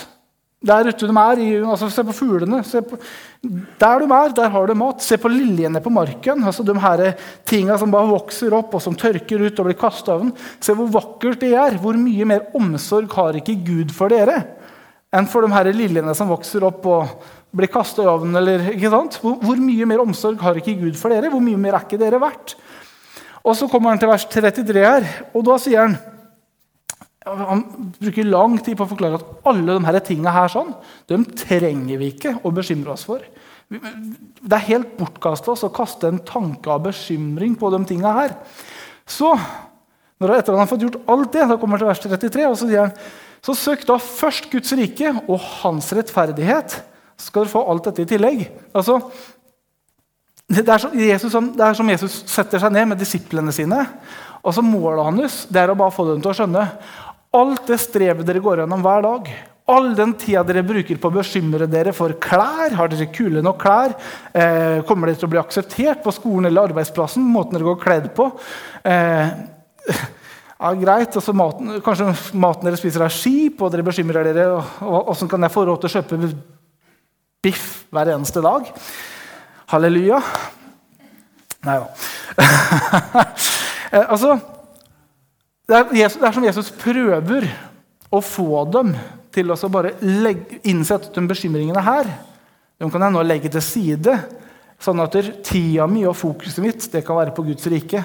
Der 0.66 0.86
ute 0.86 1.08
de 1.10 1.16
er. 1.18 1.42
I, 1.42 1.48
altså, 1.66 1.88
se 1.90 2.04
på 2.06 2.14
fuglene. 2.14 2.60
Se 2.62 2.84
på, 2.86 2.98
der 3.82 4.04
de 4.04 4.06
er, 4.20 4.36
der 4.38 4.54
har 4.54 4.70
de 4.70 4.76
mat. 4.78 5.02
Se 5.02 5.18
på 5.18 5.32
liljene 5.34 5.82
på 5.82 5.90
marken. 5.90 6.44
altså 6.46 6.62
De 6.62 6.76
her 6.78 7.08
tinga 7.42 7.74
som 7.82 7.90
bare 7.90 8.06
vokser 8.12 8.54
opp 8.54 8.78
og 8.78 8.86
som 8.86 8.94
tørker 8.94 9.48
ut 9.48 9.58
og 9.58 9.66
blir 9.66 9.80
kasta 9.82 10.14
av 10.14 10.22
den. 10.28 10.30
Se 10.62 10.78
hvor 10.78 10.94
vakkert 10.94 11.42
det 11.42 11.56
er. 11.58 11.80
Hvor 11.82 11.98
mye 11.98 12.30
mer 12.36 12.46
omsorg 12.54 13.10
har 13.18 13.42
ikke 13.42 13.58
Gud 13.66 13.90
for 13.90 14.14
dere 14.14 14.44
enn 15.14 15.28
for 15.30 15.46
de 15.46 15.52
her 15.54 15.70
liljene 15.74 16.14
som 16.16 16.30
vokser 16.32 16.64
opp 16.66 16.86
og 16.90 17.28
blir 17.56 17.70
kasta 17.72 18.04
i 18.04 18.10
ovnen? 18.10 18.36
Eller? 18.40 18.66
Hvor, 18.80 19.38
hvor, 19.42 19.60
mye 19.60 19.86
mer 19.88 20.02
omsorg 20.02 20.42
har 20.42 20.58
ikke 20.58 20.78
Gud 20.80 20.98
for 20.98 21.14
dere? 21.14 21.30
Hvor 21.32 21.44
mye 21.44 21.60
mer 21.60 21.78
er 21.78 21.86
ikke 21.86 22.00
dere 22.00 22.20
verdt? 22.22 22.56
Og 23.46 23.54
så 23.54 23.68
kommer 23.70 23.92
han 23.92 24.02
til 24.02 24.10
vers 24.10 24.26
33 24.26 24.82
her, 24.82 25.08
og 25.32 25.46
da 25.46 25.58
sier 25.62 25.84
han 25.84 25.98
han 27.26 27.64
bruker 27.98 28.28
lang 28.28 28.52
tid 28.62 28.76
på 28.78 28.84
å 28.84 28.90
forklare 28.92 29.18
at 29.18 29.46
alle 29.50 29.74
de 29.74 29.86
her 29.88 29.96
tingene 30.06 30.30
her 30.30 30.50
sånn, 30.52 30.68
de 31.10 31.18
trenger 31.34 31.98
vi 31.98 32.12
ikke 32.12 32.36
å 32.46 32.52
bekymre 32.54 32.92
oss 32.94 33.02
for. 33.08 33.24
Det 33.66 34.54
er 34.54 34.68
helt 34.68 34.92
bortkasta 34.98 35.56
å 35.56 35.72
kaste 35.74 36.06
en 36.06 36.20
tanke 36.22 36.70
av 36.70 36.84
bekymring 36.84 37.56
på 37.58 37.70
de 37.74 37.80
tingene 37.88 38.12
her. 38.14 38.36
Så, 39.02 39.32
når 40.22 40.36
etter 40.36 40.54
at 40.54 40.54
han 40.54 40.62
har 40.62 40.70
fått 40.70 40.86
gjort 40.86 41.00
alt 41.10 41.32
det, 41.34 41.48
da 41.50 41.58
kommer 41.58 41.74
han 41.74 41.82
til 41.82 41.90
vers 41.90 42.04
33, 42.04 42.46
og 42.46 42.58
så 42.60 42.70
sier 42.70 42.84
han 42.86 42.94
så 43.46 43.54
søk 43.54 43.86
da 43.86 43.94
først 44.02 44.50
Guds 44.50 44.74
rike 44.74 45.12
og 45.28 45.38
hans 45.62 45.92
rettferdighet, 45.94 46.80
så 47.16 47.30
skal 47.30 47.44
dere 47.44 47.52
få 47.52 47.62
alt 47.70 47.86
dette 47.86 48.02
i 48.02 48.10
tillegg. 48.10 48.46
Altså, 48.74 48.98
det 50.46 50.66
er, 50.66 50.78
som 50.82 50.94
Jesus, 50.94 51.32
det 51.54 51.66
er 51.66 51.74
som 51.78 51.88
Jesus 51.90 52.20
setter 52.30 52.62
seg 52.62 52.74
ned 52.74 52.90
med 52.90 53.00
disiplene 53.02 53.54
sine. 53.54 53.80
og 54.42 54.54
så 54.54 54.62
Målet 54.62 55.06
hans 55.08 55.40
det 55.50 55.62
er 55.62 55.72
å 55.72 55.78
bare 55.78 55.94
få 55.94 56.06
dem 56.10 56.22
til 56.22 56.30
å 56.30 56.36
skjønne 56.38 56.64
Alt 57.36 57.66
det 57.68 57.80
strevet 57.82 58.24
dere 58.24 58.40
går 58.40 58.62
gjennom 58.62 58.80
hver 58.80 59.02
dag, 59.04 59.26
all 59.68 59.90
den 59.98 60.14
tida 60.16 60.44
dere 60.46 60.62
bruker 60.64 60.96
på 61.02 61.10
å 61.10 61.16
bekymre 61.18 61.66
dere 61.68 61.92
for 61.92 62.14
klær, 62.22 62.72
har 62.78 62.88
dere 62.88 63.10
kule 63.12 63.42
nok 63.44 63.58
klær? 63.60 63.96
Eh, 64.32 64.78
kommer 64.88 65.10
dere 65.10 65.20
til 65.20 65.28
å 65.28 65.32
bli 65.34 65.42
akseptert 65.42 66.00
på 66.04 66.14
skolen 66.14 66.48
eller 66.48 66.70
arbeidsplassen? 66.70 67.26
Måten 67.34 67.58
dere 67.58 67.66
går 67.66 67.82
kledd 67.82 68.08
på? 68.16 68.30
Eh, 68.86 69.34
ja, 70.56 70.72
greit, 70.80 71.16
altså 71.18 71.34
maten, 71.36 71.76
Kanskje 71.84 72.08
maten 72.38 72.68
dere 72.68 72.78
spiser, 72.80 73.04
er 73.04 73.12
skip, 73.12 73.60
og 73.60 73.72
dere 73.72 73.84
bekymrer 73.84 74.30
dere. 74.30 74.46
og 74.80 75.10
Åssen 75.12 75.28
kan 75.28 75.44
jeg 75.44 75.52
få 75.52 75.66
råd 75.68 75.82
til 75.82 75.90
å 75.90 75.94
kjøpe 75.98 76.30
biff 77.44 77.66
hver 77.92 78.14
eneste 78.14 78.40
dag? 78.44 78.70
Halleluja. 79.70 80.22
Nei 81.66 81.76
da. 81.82 81.88
altså, 84.14 84.38
det 85.66 85.76
er, 85.76 85.94
Jesus, 85.98 86.20
det 86.22 86.28
er, 86.28 86.36
som 86.38 86.46
Jesus 86.46 86.72
prøver 86.78 87.50
å 88.14 88.22
få 88.24 88.64
dem 88.70 88.94
til 89.34 89.52
å 89.52 89.58
bare 89.68 89.96
legge, 90.00 90.62
innse 90.70 90.96
at 90.96 91.10
de 91.12 91.24
bekymringene 91.28 91.82
her 91.84 92.08
de 92.76 92.88
kan 92.92 93.06
jeg 93.06 93.12
nå 93.14 93.22
legge 93.24 93.48
til 93.52 93.64
side, 93.64 94.14
sånn 94.80 95.00
at 95.00 95.14
tida 95.44 95.86
mi 95.88 96.02
og 96.04 96.16
fokuset 96.16 96.60
mitt 96.60 96.84
det 96.92 97.00
kan 97.06 97.16
være 97.16 97.32
på 97.36 97.44
Guds 97.46 97.64
rike. 97.72 98.02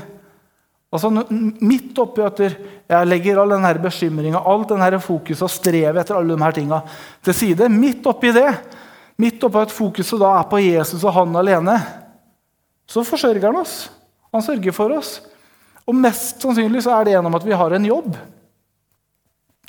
Altså, 0.92 1.08
midt 1.64 2.00
oppi 2.04 2.24
at 2.26 2.40
jeg 2.44 3.08
legger 3.08 3.40
all 3.40 3.54
denne 3.54 3.72
bekymringa, 3.80 4.42
alt 4.44 4.74
denne 4.74 5.00
fokuset 5.00 5.46
og 5.48 5.54
strevet 5.54 6.02
etter 6.02 6.18
alle 6.18 6.36
disse 6.36 6.52
tinga 6.58 6.82
til 7.24 7.38
side, 7.38 7.70
midt 7.72 8.10
oppi 8.12 8.34
det, 8.36 8.50
midt 9.22 9.44
oppi 9.48 9.62
at 9.62 9.72
fokuset 9.72 10.20
da 10.20 10.34
er 10.42 10.50
på 10.52 10.60
Jesus 10.60 11.06
og 11.06 11.16
han 11.16 11.38
alene, 11.40 11.78
så 12.92 13.06
forsørger 13.08 13.48
han 13.48 13.62
oss. 13.62 13.86
Han 14.36 14.44
sørger 14.44 14.76
for 14.76 14.92
oss. 14.98 15.20
Og 15.88 15.96
mest 15.96 16.44
sannsynlig 16.44 16.84
så 16.84 16.98
er 16.98 17.08
det 17.08 17.16
gjennom 17.16 17.38
at 17.40 17.48
vi 17.48 17.56
har 17.56 17.76
en 17.76 17.88
jobb. 17.88 18.18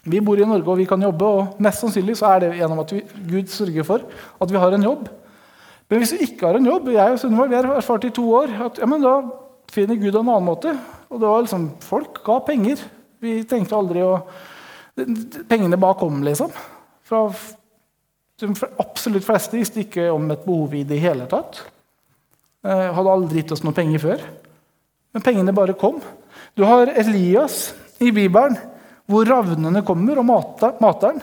Vi 0.03 0.19
bor 0.27 0.41
i 0.41 0.47
Norge 0.47 0.67
og 0.67 0.81
vi 0.81 0.89
kan 0.91 1.03
jobbe, 1.03 1.27
og 1.27 1.63
mest 1.63 1.85
sannsynlig 1.85 2.17
så 2.19 2.33
er 2.35 2.43
det 2.43 2.57
gjennom 2.59 2.83
at 2.83 2.95
vi, 2.97 3.05
Gud 3.31 3.51
sørger 3.51 3.87
for 3.87 4.03
at 4.43 4.51
vi 4.51 4.59
har 4.59 4.75
en 4.75 4.89
jobb. 4.91 5.07
Men 5.87 6.03
hvis 6.03 6.15
vi 6.17 6.27
ikke 6.27 6.49
har 6.49 6.57
en 6.57 6.67
jobb 6.67 6.87
Jeg 6.89 7.15
og 7.15 7.19
Sunniva 7.21 7.47
har 7.53 7.67
erfart 7.77 8.07
i 8.09 8.11
to 8.17 8.25
år 8.33 8.55
at 8.65 8.79
ja, 8.81 8.87
da 8.89 9.15
finner 9.71 9.99
Gud 10.01 10.15
en 10.15 10.25
annen 10.25 10.47
måte. 10.47 10.73
Og 11.13 11.21
det 11.21 11.29
var 11.29 11.45
liksom, 11.45 11.69
Folk 11.85 12.23
ga 12.25 12.39
penger. 12.47 12.83
Vi 13.23 13.43
tenkte 13.49 13.79
aldri 13.79 14.05
å 14.05 14.17
Pengene 15.49 15.79
bare 15.81 15.97
kom, 15.97 16.19
liksom. 16.21 16.51
Fra 17.09 17.23
de 18.43 18.51
absolutt 18.83 19.25
fleste 19.25 19.57
visste 19.57 19.81
ikke 19.87 20.11
om 20.13 20.27
et 20.35 20.43
behov 20.45 20.75
i 20.77 20.83
det 20.85 20.99
hele 21.01 21.25
tatt. 21.31 21.63
Eh, 22.61 22.91
hadde 22.93 23.15
aldri 23.15 23.41
gitt 23.41 23.55
oss 23.57 23.63
noe 23.65 23.73
penger 23.73 24.03
før. 24.03 24.27
Men 25.17 25.25
pengene 25.25 25.55
bare 25.57 25.77
kom. 25.79 26.03
Du 26.59 26.67
har 26.69 26.93
Elias 26.93 27.71
i 28.05 28.11
Bibelen, 28.13 28.59
hvor 29.09 29.25
ravnene 29.29 29.81
kommer 29.87 30.21
og 30.21 30.29
mater, 30.29 30.77
mater. 30.83 31.23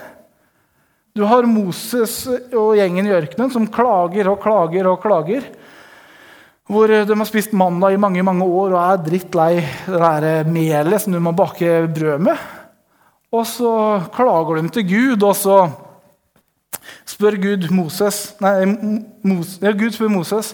Du 1.16 1.22
har 1.26 1.46
Moses 1.46 2.22
og 2.28 2.74
gjengen 2.78 3.08
i 3.08 3.14
ørkenen 3.14 3.50
som 3.54 3.70
klager 3.70 4.30
og 4.30 4.42
klager 4.42 4.90
og 4.90 5.00
klager. 5.02 5.46
Hvor 6.70 6.86
de 6.86 7.16
har 7.18 7.26
spist 7.26 7.54
mandag 7.56 7.96
i 7.96 7.98
mange 7.98 8.22
mange 8.22 8.46
år 8.46 8.76
og 8.76 8.80
er 8.80 8.98
drittlei 9.02 9.54
det 10.22 10.34
melet 10.46 11.02
som 11.02 11.14
du 11.16 11.18
må 11.18 11.32
bake 11.34 11.88
brød 11.90 12.22
med. 12.22 12.42
Og 13.34 13.46
så 13.46 13.72
klager 14.14 14.60
de 14.60 14.70
til 14.76 14.84
Gud, 14.86 15.24
og 15.26 15.34
så 15.34 15.56
spør 17.10 17.36
Gud 17.42 17.66
Moses 17.74 18.36
Nei, 18.42 18.68
Moses, 19.26 19.56
ja, 19.62 19.72
Gud 19.74 19.96
spør 19.96 20.12
Moses 20.14 20.52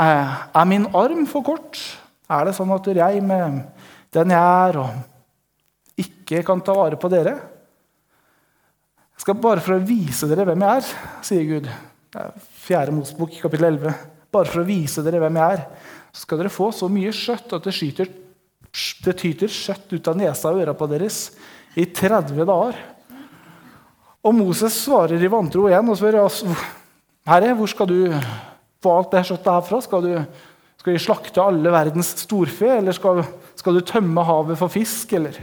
er 0.00 0.64
min 0.68 0.86
arm 0.96 1.26
for 1.28 1.44
kort. 1.44 1.76
Er 2.30 2.48
det 2.48 2.54
sånn 2.56 2.72
at 2.72 2.88
jeg 2.96 3.20
med 3.24 3.58
den 4.16 4.32
jeg 4.32 4.68
er, 4.68 4.78
og 4.80 6.00
ikke 6.00 6.40
kan 6.46 6.62
ta 6.64 6.76
vare 6.78 6.96
på 7.00 7.10
dere? 7.12 7.34
Jeg 9.12 9.26
skal 9.26 9.36
bare 9.44 9.60
for 9.60 9.76
å 9.76 9.84
vise 9.84 10.28
dere 10.30 10.48
hvem 10.48 10.64
jeg 10.64 10.80
er, 10.80 10.88
sier 11.28 11.44
Gud. 11.52 11.68
Det 12.16 12.24
er 12.24 12.48
4. 12.64 12.96
Mosebok, 12.96 13.36
kapittel 13.42 13.68
11 13.74 14.19
bare 14.32 14.50
for 14.50 14.62
å 14.62 14.68
vise 14.68 15.02
dere 15.04 15.20
hvem 15.22 15.38
jeg 15.40 15.58
er, 15.58 15.64
så 16.10 16.24
skal 16.24 16.40
dere 16.40 16.52
få 16.52 16.70
så 16.74 16.88
mye 16.90 17.12
skjøtt 17.14 17.54
at 17.56 17.66
det, 17.66 17.74
skyter, 17.74 18.10
det 19.04 19.16
tyter 19.18 19.52
skjøtt 19.52 19.94
ut 19.94 20.10
av 20.10 20.18
nesa 20.18 20.52
og 20.52 20.62
øra 20.62 20.74
på 20.76 20.88
deres 20.90 21.22
i 21.78 21.86
30 21.86 22.42
dager. 22.44 22.78
Og 24.20 24.36
Moses 24.36 24.76
svarer 24.82 25.22
i 25.22 25.32
vantro 25.32 25.68
igjen 25.68 25.88
og 25.88 25.98
spør 25.98 26.20
Herre, 27.28 27.54
hvor 27.56 27.68
skal 27.70 27.88
du 27.88 27.98
få 28.82 28.92
alt 28.96 29.14
det 29.14 29.24
skjøttet 29.28 29.52
herfra? 29.52 29.80
Skal 29.84 30.04
du, 30.04 30.12
skal 30.80 30.94
vi 30.96 31.02
slakte 31.02 31.42
alle 31.44 31.72
verdens 31.72 32.14
storfe, 32.24 32.68
eller 32.78 32.96
skal, 32.96 33.22
skal, 33.58 33.76
du 33.76 33.86
tømme 33.86 34.24
havet 34.26 34.58
for 34.60 34.72
fisk? 34.72 35.12
eller? 35.18 35.36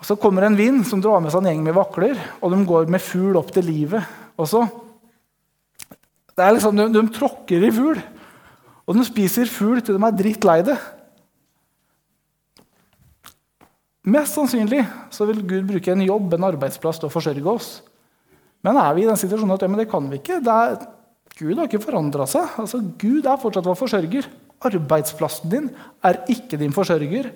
Og 0.00 0.08
Så 0.08 0.16
kommer 0.20 0.48
en 0.48 0.58
vind 0.58 0.82
som 0.88 1.00
drar 1.04 1.22
med 1.22 1.32
seg 1.32 1.44
en 1.44 1.52
gjeng 1.52 1.62
med 1.64 1.76
vakler, 1.76 2.18
og 2.40 2.52
de 2.52 2.64
går 2.68 2.90
med 2.92 3.04
fugl 3.04 3.38
opp 3.40 3.52
til 3.54 3.68
livet. 3.68 4.04
Og 4.40 4.48
så 4.50 4.64
det 6.34 6.42
er 6.44 6.56
liksom, 6.56 6.76
de, 6.76 6.88
de 6.94 7.04
tråkker 7.14 7.62
i 7.62 7.72
fugl, 7.74 8.00
og 8.84 8.98
de 8.98 9.06
spiser 9.06 9.50
fugl 9.50 9.80
til 9.80 9.96
de 9.96 10.06
er 10.06 10.18
drittlei 10.18 10.58
det. 10.66 10.76
Mest 14.04 14.36
sannsynlig 14.36 14.82
så 15.14 15.24
vil 15.30 15.40
Gud 15.48 15.68
bruke 15.70 15.92
en 15.94 16.02
jobb, 16.04 16.34
en 16.36 16.48
arbeidsplass, 16.50 16.98
til 17.00 17.08
å 17.08 17.12
forsørge 17.14 17.54
oss. 17.54 17.68
Men 18.64 18.76
er 18.80 18.92
vi 18.96 19.04
i 19.04 19.08
den 19.08 19.20
situasjonen 19.20 19.54
at 19.56 19.64
ja, 19.64 19.70
men 19.70 19.80
det 19.80 19.88
kan 19.88 20.10
vi 20.10 20.18
ikke? 20.20 20.40
Er, 20.44 20.76
Gud 21.38 21.56
har 21.56 21.68
ikke 21.68 21.82
forandra 21.84 22.26
seg. 22.28 22.58
Altså, 22.60 22.82
Gud 23.00 23.24
er 23.24 23.40
fortsatt 23.40 23.68
vår 23.68 23.78
forsørger. 23.80 24.28
Arbeidsplassen 24.64 25.52
din 25.52 25.70
er 26.04 26.20
ikke 26.32 26.58
din 26.60 26.72
forsørger. 26.72 27.30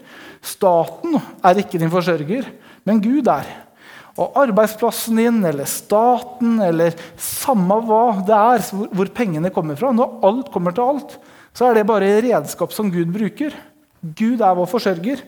Staten 0.45 1.17
er 1.45 1.63
ikke 1.63 1.81
din 1.81 1.93
forsørger, 1.93 2.51
men 2.89 3.03
Gud 3.05 3.29
er. 3.33 3.49
Og 4.19 4.35
arbeidsplassen 4.41 5.21
din 5.21 5.39
eller 5.47 5.69
staten 5.71 6.57
eller 6.65 6.97
samme 7.23 7.77
hva 7.87 8.19
det 8.27 8.35
er, 8.35 8.65
hvor 8.91 9.11
pengene 9.15 9.53
kommer 9.55 9.79
fra 9.79 9.93
Når 9.95 10.19
alt 10.27 10.49
kommer 10.55 10.75
til 10.75 10.91
alt, 10.91 11.15
så 11.55 11.69
er 11.69 11.79
det 11.79 11.87
bare 11.87 12.19
redskap 12.25 12.75
som 12.75 12.91
Gud 12.91 13.13
bruker. 13.15 13.55
Gud 14.03 14.43
er 14.43 14.59
vår 14.59 14.69
forsørger. 14.71 15.23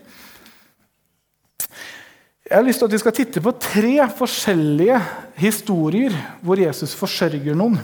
Jeg 2.51 2.59
har 2.59 2.67
lyst 2.67 2.83
til 2.83 2.89
at 2.91 2.95
vi 2.97 2.99
skal 2.99 3.15
titte 3.15 3.43
på 3.43 3.55
tre 3.63 3.95
forskjellige 4.19 4.99
historier 5.39 6.15
hvor 6.43 6.59
Jesus 6.59 6.97
forsørger 6.99 7.55
noen. 7.55 7.79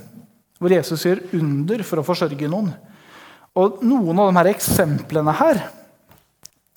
Hvor 0.58 0.72
Jesus 0.75 1.04
gjør 1.06 1.22
under 1.38 1.84
for 1.86 2.02
å 2.02 2.06
forsørge 2.06 2.50
noen. 2.50 2.72
Og 3.56 3.78
Noen 3.86 4.18
av 4.18 4.32
de 4.32 4.40
her 4.40 4.50
eksemplene 4.50 5.34
her 5.38 5.62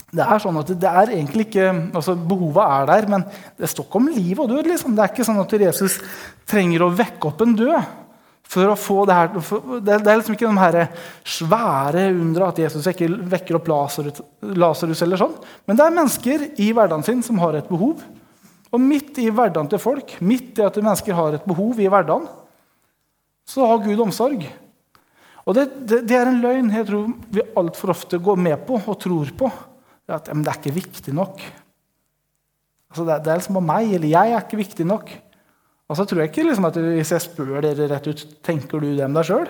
det 0.10 0.26
er 0.26 0.42
sånn 0.42 0.58
at 0.58 0.72
det 0.82 0.90
er 0.90 1.12
egentlig 1.14 1.46
ikke, 1.50 1.70
altså 1.94 2.16
Behovet 2.18 2.64
er 2.66 2.88
der, 2.90 3.08
men 3.14 3.26
det 3.60 3.70
står 3.70 3.86
ikke 3.86 4.00
om 4.00 4.10
liv 4.10 4.40
og 4.42 4.50
død. 4.50 4.70
Liksom. 4.72 4.96
Det 4.98 5.04
er 5.04 5.12
ikke 5.14 5.28
sånn 5.28 5.42
at 5.44 5.58
Jesus 5.62 6.00
trenger 6.50 6.86
å 6.86 6.94
vekke 6.98 7.30
opp 7.30 7.44
en 7.46 7.58
død. 7.58 7.98
for 8.50 8.66
å 8.66 8.76
få 8.76 9.06
Det 9.06 9.14
her. 9.14 9.28
Det 9.86 9.94
er 9.94 10.18
liksom 10.18 10.34
ikke 10.34 10.50
de 10.50 10.58
her 10.58 10.88
svære 11.24 12.08
undra 12.10 12.48
at 12.50 12.58
Jesus 12.58 12.88
ikke 12.88 13.06
vekker 13.30 13.60
opp 13.60 13.68
Lasarus. 13.68 15.02
eller 15.04 15.18
sånn. 15.18 15.36
Men 15.68 15.78
det 15.78 15.86
er 15.86 15.94
mennesker 15.94 16.48
i 16.58 16.72
hverdagen 16.74 17.06
sin 17.06 17.22
som 17.22 17.38
har 17.38 17.54
et 17.54 17.70
behov. 17.70 18.02
Og 18.74 18.82
midt 18.82 19.20
i 19.20 19.30
hverdagen 19.30 19.70
til 19.70 19.78
folk, 19.78 20.20
midt 20.22 20.58
i 20.58 20.66
at 20.66 20.76
mennesker 20.82 21.14
har 21.14 21.34
et 21.36 21.46
behov 21.46 21.80
i 21.80 21.88
hverdagen, 21.88 22.28
så 23.46 23.68
har 23.68 23.86
Gud 23.86 24.00
omsorg. 24.00 24.50
Og 25.46 25.56
det, 25.56 25.70
det, 25.86 26.08
det 26.10 26.18
er 26.18 26.30
en 26.30 26.42
løgn 26.42 26.74
jeg 26.74 26.86
tror 26.90 27.08
vi 27.30 27.46
altfor 27.58 27.94
ofte 27.94 28.18
går 28.18 28.38
med 28.38 28.66
på 28.66 28.82
og 28.82 29.00
tror 29.02 29.30
på 29.38 29.50
at 30.16 30.30
men 30.34 30.44
det 30.46 30.54
er 30.54 30.60
ikke 30.62 30.78
viktig 30.80 31.14
nok. 31.16 31.42
Altså, 32.90 33.06
det, 33.06 33.18
det, 33.26 33.32
er 33.32 33.42
liksom 33.42 33.60
bare 33.60 33.70
meg, 33.70 33.96
eller 33.98 34.14
jeg 34.14 34.34
er 34.34 34.46
ikke 34.46 34.62
viktig 34.62 34.88
nok. 34.90 35.12
Og 35.90 35.98
så 35.98 36.06
tror 36.06 36.22
jeg 36.22 36.32
ikke 36.32 36.46
liksom, 36.46 36.68
at 36.70 36.78
Hvis 36.78 37.12
jeg 37.16 37.26
spør 37.26 37.62
dere 37.66 37.90
rett 37.90 38.10
ut 38.10 38.26
tenker 38.46 38.82
du 38.82 38.92
det 38.94 39.06
om 39.06 39.16
deg 39.18 39.30
sjøl, 39.30 39.48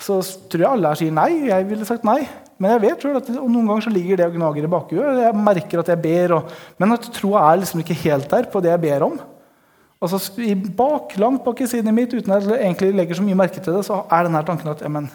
så 0.00 0.16
tror 0.48 0.62
jeg 0.62 0.70
alle 0.70 0.92
her 0.92 1.00
sier 1.00 1.12
nei. 1.12 1.30
Jeg 1.50 1.66
ville 1.68 1.88
sagt 1.88 2.06
nei. 2.08 2.22
Men 2.60 2.74
jeg 2.74 2.82
vet 2.84 3.02
selv 3.04 3.18
at 3.20 3.28
og 3.34 3.48
noen 3.48 3.68
ganger 3.68 3.84
så 3.86 3.92
ligger 3.92 4.20
det 4.20 4.28
og 4.28 4.36
gnager 4.36 4.64
i 4.64 4.70
bakhuet. 4.72 5.20
Jeg 5.24 5.42
merker 5.48 5.82
at 5.82 5.90
jeg 5.92 6.00
ber, 6.04 6.34
og, 6.38 6.54
men 6.80 6.96
at 6.96 7.08
troa 7.16 7.44
er 7.48 7.60
liksom 7.60 7.82
ikke 7.82 7.96
helt 8.02 8.30
der 8.32 8.48
på 8.52 8.62
det 8.64 8.72
jeg 8.72 8.82
ber 8.84 9.04
om. 9.08 9.18
Altså, 10.00 10.20
i 10.40 10.54
bak, 10.56 11.12
Langt 11.20 11.44
bak 11.44 11.60
i 11.60 11.68
siden 11.68 11.92
mitt, 11.96 12.14
uten 12.16 12.32
at 12.32 12.46
jeg 12.48 12.60
egentlig 12.60 12.94
legger 12.96 13.18
så 13.18 13.24
mye 13.24 13.36
merke 13.36 13.60
til 13.60 13.76
det, 13.76 13.84
så 13.84 14.00
er 14.08 14.24
denne 14.24 14.40
tanken 14.48 14.72
at 14.72 14.84
ja, 14.84 14.88
men, 14.92 15.10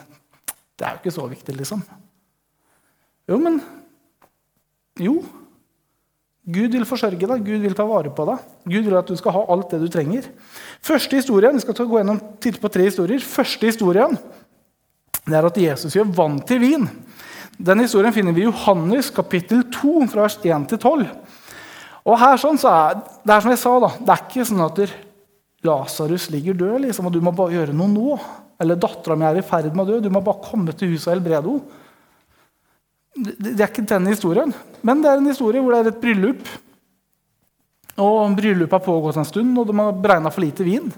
det 0.77 0.85
er 0.85 0.93
jo 0.93 1.01
ikke 1.01 1.15
så 1.15 1.25
viktig, 1.29 1.55
liksom. 1.57 1.81
Jo, 3.29 3.39
men 3.41 3.57
jo, 5.01 5.19
Gud 6.45 6.75
vil 6.77 6.85
forsørge 6.85 7.25
deg, 7.25 7.41
Gud 7.41 7.63
vil 7.63 7.73
ta 7.73 7.87
vare 7.89 8.11
på 8.13 8.25
deg. 8.29 8.41
Gud 8.69 8.85
vil 8.85 8.97
at 8.99 9.07
du 9.09 9.15
skal 9.17 9.33
ha 9.33 9.45
alt 9.49 9.71
det 9.73 9.79
du 9.81 9.87
trenger. 9.89 10.27
Første 10.85 11.17
historien, 11.17 11.55
Vi 11.55 11.63
skal 11.63 11.73
gå 11.73 11.97
gjennom, 11.97 12.21
titte 12.39 12.61
på 12.61 12.69
tre 12.69 12.83
historier. 12.85 13.19
Første 13.19 13.65
historien 13.65 14.17
det 15.25 15.33
er 15.33 15.45
at 15.47 15.57
Jesus 15.57 15.95
gjør 15.95 16.13
vann 16.13 16.37
til 16.45 16.59
vin. 16.61 16.85
Den 17.57 17.79
historien 17.79 18.13
finner 18.13 18.31
vi 18.31 18.43
i 18.43 18.45
Johannes 18.45 19.09
kapittel 19.09 19.63
2, 19.73 20.05
fra 20.11 20.27
vers 20.27 20.37
1 20.37 20.67
til 20.69 20.77
12. 20.77 21.07
Og 22.05 22.19
her 22.19 22.37
sånn 22.37 22.59
så 22.61 22.69
er, 22.69 23.01
Det 23.25 23.33
er 23.33 23.41
som 23.41 23.49
jeg 23.49 23.61
sa, 23.63 23.79
da, 23.79 23.89
det 23.97 24.13
er 24.13 24.21
ikke 24.27 24.45
sånn 24.45 24.65
at 24.67 24.83
Lasarus 25.65 26.29
ligger 26.29 26.53
død, 26.53 26.81
liksom, 26.83 27.07
og 27.07 27.13
du 27.13 27.21
må 27.21 27.33
bare 27.33 27.55
gjøre 27.57 27.73
noe 27.73 27.89
nå. 27.89 28.19
Eller 28.61 28.77
dattera 28.77 29.15
mi 29.17 29.25
er 29.25 29.39
i 29.39 29.41
ferd 29.41 29.73
med 29.73 29.87
å 29.87 29.95
dø, 29.95 29.99
du 29.99 30.11
må 30.13 30.21
bare 30.21 30.45
komme 30.45 30.75
til 30.77 30.93
huset 30.93 31.09
og 31.09 31.15
helbrede 31.15 31.41
henne. 31.41 31.81
Det 33.15 33.55
er 33.55 33.69
ikke 33.69 33.87
den 33.87 34.09
historien, 34.11 34.51
men 34.83 35.01
det 35.01 35.09
er 35.09 35.21
en 35.21 35.31
historie 35.31 35.61
hvor 35.63 35.71
det 35.71 35.81
er 35.85 35.93
et 35.93 36.01
bryllup. 36.01 36.47
Og 37.95 38.33
Bryllupet 38.35 38.75
har 38.75 38.83
pågått 38.83 39.19
en 39.21 39.27
stund, 39.27 39.53
og 39.55 39.69
de 39.69 39.75
har 39.79 39.99
beregna 40.03 40.31
for 40.33 40.43
lite 40.43 40.65
vin. 40.67 40.89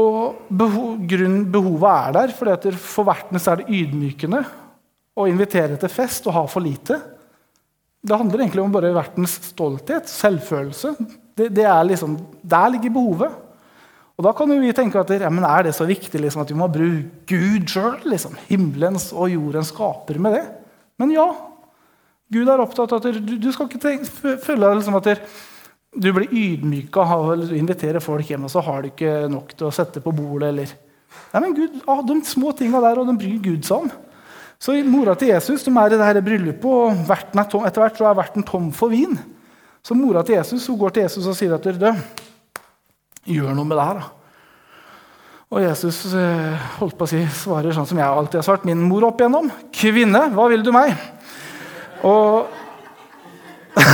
Og 0.00 0.46
Behovet 0.48 1.90
er 1.90 2.14
der, 2.16 2.32
fordi 2.34 2.72
for 2.80 3.06
vertene 3.06 3.42
er 3.42 3.60
det 3.60 3.68
ydmykende 3.68 4.40
å 5.14 5.28
invitere 5.30 5.76
til 5.78 5.92
fest 5.92 6.24
og 6.26 6.34
ha 6.38 6.44
for 6.50 6.64
lite. 6.64 6.96
Det 8.04 8.16
handler 8.18 8.42
egentlig 8.42 8.64
om 8.64 8.72
bare 8.72 8.94
vertens 8.96 9.36
stolthet, 9.52 10.08
selvfølelse. 10.10 10.94
Det, 11.36 11.50
det 11.54 11.68
liksom, 11.90 12.16
der 12.42 12.72
ligger 12.74 12.96
behovet. 12.96 13.36
Og 14.14 14.22
Da 14.22 14.30
kan 14.36 14.50
jo 14.50 14.60
vi 14.62 14.74
tenke 14.76 15.00
at 15.00 15.10
ja, 15.10 15.30
er 15.30 15.66
det 15.66 15.74
så 15.74 15.86
viktig 15.88 16.20
liksom, 16.22 16.44
at 16.44 16.52
vi 16.52 16.58
må 16.58 16.68
bruke 16.70 17.26
Gud 17.26 17.66
sjøl? 17.70 17.98
Liksom, 18.06 18.36
himmelens 18.46 19.08
og 19.12 19.32
jordens 19.32 19.72
skaper 19.74 20.20
med 20.22 20.38
det? 20.38 20.44
Men 21.02 21.10
ja. 21.14 21.26
Gud 22.30 22.48
er 22.48 22.62
opptatt 22.62 22.94
av 22.94 23.02
at 23.02 23.18
du, 23.18 23.34
du 23.42 23.50
skal 23.52 23.66
ikke 23.68 23.82
tenke, 23.82 24.38
føle 24.42 24.70
liksom, 24.78 24.96
at 25.00 25.26
du 25.94 26.08
blir 26.14 26.30
ydmyka 26.30 27.02
av 27.02 27.28
å 27.32 27.34
invitere 27.54 28.02
folk 28.02 28.30
hjem, 28.30 28.46
og 28.46 28.54
så 28.54 28.62
har 28.66 28.82
du 28.82 28.90
ikke 28.90 29.26
nok 29.30 29.52
til 29.54 29.68
å 29.68 29.74
sette 29.74 30.02
på 30.02 30.14
bordet. 30.14 30.50
eller... 30.50 30.72
Nei, 31.34 31.42
men 31.42 31.54
Gud, 31.54 31.76
ah, 31.90 32.00
De 32.06 32.16
små 32.26 32.50
tinga 32.58 32.80
der, 32.82 32.98
og 32.98 33.10
de 33.10 33.18
bryr 33.18 33.38
Gud 33.42 33.66
seg 33.66 33.84
om. 33.84 33.92
Så 34.62 34.74
Mora 34.88 35.14
til 35.18 35.34
Jesus 35.34 35.66
de 35.66 35.74
er 35.74 35.94
i 35.94 35.98
dette 36.00 36.22
bryllupet, 36.24 36.64
og 36.64 37.66
etter 37.66 37.82
hvert 37.82 37.98
så 37.98 38.08
er 38.08 38.18
verten 38.18 38.46
tom 38.46 38.70
for 38.74 38.94
vin. 38.94 39.18
Så 39.84 39.92
mora 39.92 40.22
til 40.24 40.38
Jesus 40.38 40.64
hun 40.70 40.78
går 40.80 40.94
til 40.96 41.04
Jesus 41.04 41.26
og 41.28 41.36
sier 41.36 41.52
at 41.58 41.66
du, 41.66 41.88
Gjør 43.24 43.54
noe 43.56 43.64
med 43.64 43.78
det 43.78 43.86
her, 43.88 44.02
da. 44.02 44.06
Og 45.54 45.62
Jesus 45.62 46.00
eh, 46.18 46.62
holdt 46.80 46.96
på 46.98 47.06
å 47.06 47.10
si, 47.10 47.20
svarer 47.30 47.74
sånn 47.76 47.86
som 47.86 47.98
jeg 48.00 48.06
alltid 48.08 48.40
har 48.40 48.46
svart 48.46 48.64
min 48.66 48.80
mor 48.88 49.04
opp 49.06 49.20
igjennom. 49.20 49.46
'Kvinne, 49.70 50.22
hva 50.34 50.48
vil 50.50 50.64
du 50.66 50.72
meg?' 50.74 50.96
Og 52.04 52.50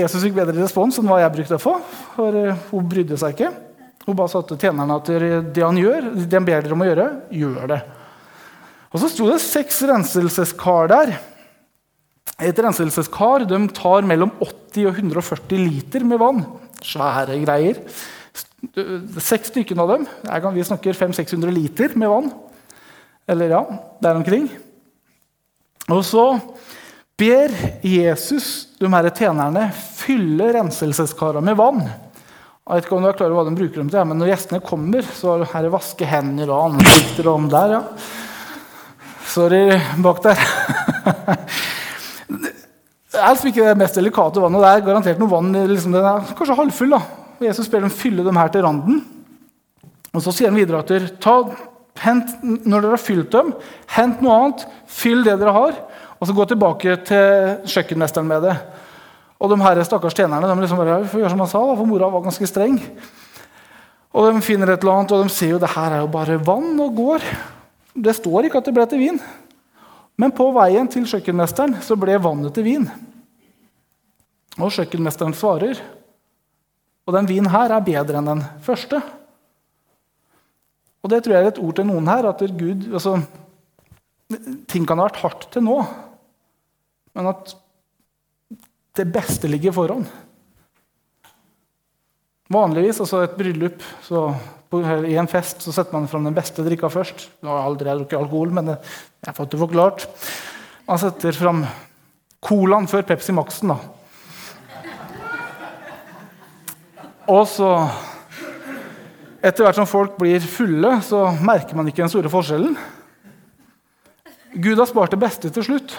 Jesus 0.00 0.22
fikk 0.24 0.38
bedre 0.38 0.56
respons 0.62 0.98
enn 0.98 1.10
hva 1.10 1.20
jeg 1.20 1.34
brukte 1.34 1.58
å 1.58 1.62
få, 1.62 1.74
for 2.16 2.30
eh, 2.40 2.56
hun 2.70 2.88
brydde 2.88 3.18
seg 3.20 3.36
ikke. 3.36 3.52
Hun 4.06 4.16
bare 4.16 4.32
sa 4.32 4.40
til 4.48 4.58
tjenerne 4.58 4.96
at 4.96 5.06
det 5.52 5.62
han 5.62 5.76
gjør, 5.78 6.12
det 6.24 6.38
han 6.38 6.48
ber 6.48 6.64
dere 6.64 6.74
om 6.74 6.82
å 6.82 6.88
gjøre, 6.88 7.06
gjør 7.36 7.64
det. 7.74 7.80
Og 8.90 9.02
så 9.02 9.10
sto 9.12 9.28
det 9.28 9.38
seks 9.44 9.84
renselseskar 9.86 10.88
der. 10.90 11.12
Et 12.40 12.56
renselseskar 12.56 13.44
de 13.48 13.58
tar 13.76 14.06
mellom 14.08 14.32
80 14.40 14.88
og 14.88 14.96
140 15.02 15.60
liter 15.60 16.06
med 16.08 16.20
vann. 16.22 16.40
Svære 16.80 17.36
greier. 17.42 17.82
Seks 19.20 19.52
stykker 19.52 19.78
av 19.80 19.94
dem. 19.94 20.06
Vi 20.56 20.64
snakker 20.64 20.96
500-600 20.96 21.52
liter 21.52 21.96
med 22.00 22.08
vann. 22.12 22.30
Eller 23.28 23.52
ja, 23.52 23.62
der 24.02 24.16
omkring. 24.16 24.48
Og 25.90 26.04
så 26.06 26.24
ber 27.20 27.52
Jesus 27.84 28.70
de 28.80 28.88
her 28.88 29.10
tjenerne 29.12 29.66
fylle 29.74 30.48
renselseskarene 30.56 31.44
med 31.50 31.58
vann. 31.60 31.82
Jeg 31.84 32.78
vet 32.78 32.86
ikke 32.86 32.96
om 32.96 33.04
du 33.04 33.10
er 33.10 33.16
klar 33.18 33.32
over 33.32 33.42
hva 33.42 33.50
de 33.50 33.58
bruker 33.58 33.82
dem 33.82 33.88
til, 33.90 34.04
men 34.06 34.20
når 34.20 34.30
gjestene 34.30 34.60
kommer, 34.62 35.02
så 35.02 35.40
er 35.42 35.64
det 35.66 35.72
vaske 35.74 36.06
hender 36.06 36.52
og 36.52 36.70
ansikter 36.70 37.26
og 37.26 37.40
om 37.40 37.48
der, 37.50 37.72
ja. 37.74 37.80
Sorry 39.30 39.64
bak 40.02 40.22
der. 40.24 40.38
Er 43.20 43.34
liksom 43.34 43.50
ikke 43.52 43.68
det 43.68 43.78
mest 43.78 43.98
delikate 43.98 44.42
vannet. 44.42 44.62
Det 44.62 44.70
er 44.70 44.84
garantert 44.86 45.20
noe 45.20 45.30
vann 45.30 45.52
liksom, 45.70 45.94
den 45.94 46.06
er 46.08 46.34
kanskje 46.36 46.56
halvfull. 46.58 46.94
da. 46.96 47.00
Og 47.40 47.46
Jesus 47.46 47.68
ber 47.72 47.84
dem 47.84 47.92
fylle 47.92 48.24
dem 48.24 48.36
her 48.36 48.48
til 48.52 48.64
randen. 48.64 49.02
Og 50.14 50.22
Så 50.22 50.34
sier 50.34 50.50
han 50.50 50.58
videre 50.58 50.82
at 50.82 51.20
ta, 51.22 51.36
hent, 52.02 52.34
når 52.42 52.82
dere 52.82 52.96
har 52.96 53.02
fylt 53.02 53.30
dem, 53.34 53.52
hent 53.94 54.22
noe 54.24 54.36
annet, 54.36 54.66
fyll 54.90 55.22
det 55.26 55.36
dere 55.38 55.54
har, 55.54 55.78
og 56.20 56.28
så 56.28 56.36
gå 56.36 56.46
tilbake 56.50 56.96
til 57.08 57.68
kjøkkenmesteren 57.70 58.28
med 58.28 58.44
det. 58.48 58.56
Og 59.40 59.52
de 59.52 59.60
her 59.62 59.80
stakkars 59.86 60.16
tjenerne 60.16 60.48
de 60.48 60.60
liksom 60.60 60.80
bare, 60.82 61.04
får 61.08 61.22
gjøre 61.22 61.32
som 61.32 61.42
han 61.44 61.50
sa, 61.52 61.62
da, 61.64 61.76
for 61.78 61.88
mora 61.88 62.10
var 62.12 62.24
ganske 62.26 62.48
streng. 62.48 62.80
Og 64.10 64.34
De 64.34 64.42
finner 64.42 64.72
et 64.72 64.82
eller 64.82 64.98
annet, 64.98 65.12
og 65.14 65.22
de 65.24 65.32
ser 65.32 65.54
jo 65.54 65.60
det 65.62 65.70
her 65.70 65.94
er 65.94 66.02
jo 66.02 66.10
bare 66.10 66.40
vann 66.44 66.74
og 66.82 66.96
går. 66.96 67.24
Det 67.94 68.16
står 68.16 68.48
ikke 68.48 68.58
at 68.60 68.66
det 68.68 68.74
ble 68.74 68.86
til 68.90 69.00
vin. 69.00 69.20
Men 70.20 70.34
på 70.36 70.50
veien 70.52 70.88
til 70.90 71.06
kjøkkenmesteren 71.08 71.78
så 71.84 71.96
ble 71.96 72.18
vannet 72.20 72.52
til 72.56 72.66
vin. 72.66 72.90
Og 74.58 74.72
kjøkkenmesteren 74.74 75.36
svarer, 75.36 75.78
og 77.06 77.14
den 77.16 77.28
vinen 77.30 77.50
her 77.50 77.72
er 77.74 77.84
bedre 77.86 78.18
enn 78.20 78.28
den 78.28 78.42
første. 78.64 79.00
Og 81.00 81.12
det 81.12 81.22
tror 81.24 81.36
jeg 81.36 81.46
er 81.46 81.52
et 81.52 81.60
ord 81.62 81.76
til 81.78 81.88
noen 81.88 82.10
her, 82.10 82.28
at 82.28 82.42
Gud, 82.58 82.88
altså, 82.92 83.16
ting 84.70 84.86
kan 84.86 85.00
ha 85.00 85.08
vært 85.08 85.22
hardt 85.22 85.46
til 85.54 85.64
nå, 85.66 85.78
men 87.18 87.30
at 87.30 87.54
det 88.98 89.06
beste 89.10 89.48
ligger 89.50 89.74
foran. 89.74 90.04
Vanligvis, 92.50 93.00
altså 93.02 93.22
et 93.24 93.36
bryllup, 93.38 93.82
så 94.02 94.28
på, 94.70 94.80
I 94.82 95.16
en 95.18 95.30
fest 95.30 95.64
så 95.64 95.74
setter 95.74 95.96
man 95.96 96.08
fram 96.10 96.26
den 96.26 96.34
beste 96.34 96.62
drikka 96.66 96.90
først. 96.92 97.28
Nå 97.42 97.50
har 97.50 97.62
jeg 97.62 97.70
aldri 97.70 97.94
drukket 97.94 98.18
alkohol, 98.18 98.52
men 98.54 98.72
jeg 98.74 99.26
har 99.26 99.34
fått 99.34 99.54
det 99.54 99.62
forklart. 99.62 100.06
Man 100.86 101.00
setter 101.02 101.34
fram 101.34 101.64
Colaen 102.42 102.86
før 102.90 103.06
Pepsi 103.08 103.34
Max-en. 103.34 103.74
da. 103.74 103.99
Og 107.30 107.44
så 107.48 107.72
Etter 109.40 109.64
hvert 109.64 109.78
som 109.78 109.86
folk 109.88 110.18
blir 110.20 110.42
fulle, 110.44 110.98
så 111.00 111.22
merker 111.40 111.72
man 111.78 111.86
ikke 111.88 112.02
den 112.02 112.10
store 112.12 112.28
forskjellen. 112.28 112.74
Gud 114.52 114.76
har 114.76 114.88
spart 114.90 115.14
det 115.14 115.20
beste 115.22 115.48
til 115.48 115.64
slutt. 115.64 115.94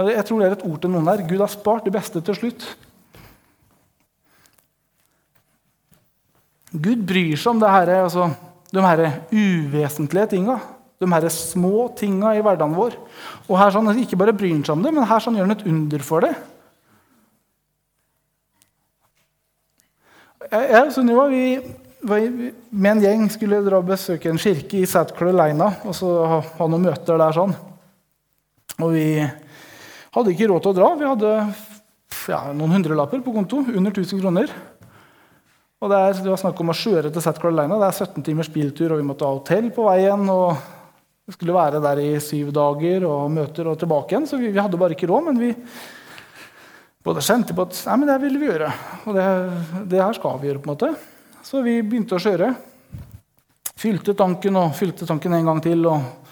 Jeg 0.00 0.24
tror 0.24 0.40
det 0.40 0.46
er 0.46 0.54
et 0.56 0.64
ord 0.64 0.78
til 0.80 0.92
noen 0.94 1.10
der. 1.10 1.20
Gud 1.28 1.42
har 1.44 1.52
spart 1.52 1.84
det 1.84 1.92
beste 1.92 2.22
til 2.24 2.38
slutt. 2.38 2.64
Gud 6.72 7.04
bryr 7.04 7.36
seg 7.36 7.52
om 7.52 7.60
det 7.60 7.74
her, 7.74 7.92
altså, 8.06 8.30
de 8.72 8.86
her 8.86 9.04
uvesentlige 9.28 10.30
tinga. 10.32 10.56
De 10.96 11.10
her 11.12 11.28
små 11.34 11.90
tinga 11.98 12.32
i 12.32 12.40
hverdagen 12.40 12.78
vår. 12.78 12.96
Og 13.50 13.58
her 13.60 13.76
sånn, 13.76 13.92
Ikke 14.00 14.16
bare 14.16 14.32
bryr 14.32 14.56
han 14.56 14.64
seg 14.64 14.78
om 14.78 14.88
det, 14.88 14.94
men 14.96 15.04
her 15.12 15.20
sånn, 15.20 15.36
gjør 15.36 15.50
han 15.50 15.58
et 15.58 15.68
under 15.68 16.08
for 16.08 16.24
det. 16.24 16.32
Jeg, 20.52 20.82
og 20.84 20.90
Sunniva 20.92 21.22
vi, 21.32 21.44
vi, 22.04 22.48
med 22.76 22.90
en 22.90 22.98
gjeng 23.00 23.22
skulle 23.32 23.62
dra 23.64 23.78
og 23.80 23.86
besøke 23.88 24.28
en 24.28 24.40
kirke 24.40 24.82
i 24.82 24.88
South 24.88 25.14
Carolina 25.16 25.70
og 25.88 25.94
så 25.96 26.10
ha, 26.28 26.40
ha 26.58 26.66
noen 26.68 26.90
møter 26.90 27.16
der. 27.16 27.32
sånn. 27.32 27.54
Og 28.84 28.90
vi 28.92 29.06
hadde 30.12 30.34
ikke 30.34 30.50
råd 30.50 30.66
til 30.66 30.74
å 30.74 30.76
dra. 30.76 30.90
Vi 31.00 31.08
hadde 31.08 31.30
ja, 32.28 32.42
noen 32.52 32.76
hundrelapper 32.76 33.22
på 33.24 33.32
konto. 33.32 33.62
Under 33.64 33.94
1000 33.94 34.20
kroner. 34.20 34.52
Og 35.80 35.88
det, 35.88 36.02
er, 36.02 36.20
det 36.20 36.34
var 36.34 36.42
snakk 36.44 36.60
om 36.60 36.74
å 36.74 36.76
kjøre 36.76 37.08
til 37.08 37.24
South 37.24 37.40
Carolina. 37.40 37.80
Det 37.80 37.88
er 37.88 38.10
17 38.10 38.28
timers 38.28 38.52
biltur, 38.52 38.92
og 38.92 39.00
vi 39.00 39.08
måtte 39.08 39.24
ha 39.24 39.32
hotell 39.38 39.72
på 39.72 39.88
veien. 39.88 40.28
og 40.28 40.52
Vi 41.24 41.38
skulle 41.38 41.56
være 41.56 41.80
der 41.80 42.04
i 42.04 42.12
syv 42.20 42.52
dager 42.52 43.08
og 43.08 43.32
møter 43.32 43.72
og 43.72 43.80
tilbake 43.80 44.12
igjen. 44.12 44.28
Så 44.28 44.36
vi, 44.36 44.52
vi 44.52 44.60
hadde 44.60 44.76
bare 44.84 44.92
ikke 44.98 45.08
råd, 45.08 45.30
men 45.30 45.40
vi 45.40 45.54
både 47.02 47.24
kjente 47.24 47.54
på 47.56 47.66
at 47.66 47.78
nei, 47.88 47.96
men 48.00 48.10
det 48.10 48.18
ville 48.22 48.40
vi 48.40 48.50
gjøre. 48.50 48.72
Og 49.06 49.16
det, 49.16 49.28
det, 49.90 50.02
her 50.02 50.18
skal 50.18 50.40
vi 50.40 50.50
gjøre. 50.50 50.62
på 50.62 50.68
en 50.68 50.74
måte. 50.74 50.92
Så 51.42 51.62
vi 51.64 51.80
begynte 51.82 52.18
å 52.18 52.22
kjøre. 52.22 52.52
Fylte 53.82 54.14
tanken 54.18 54.58
og 54.60 54.74
fylte 54.78 55.08
tanken 55.08 55.34
en 55.34 55.48
gang 55.50 55.62
til. 55.64 55.86
og 55.90 56.22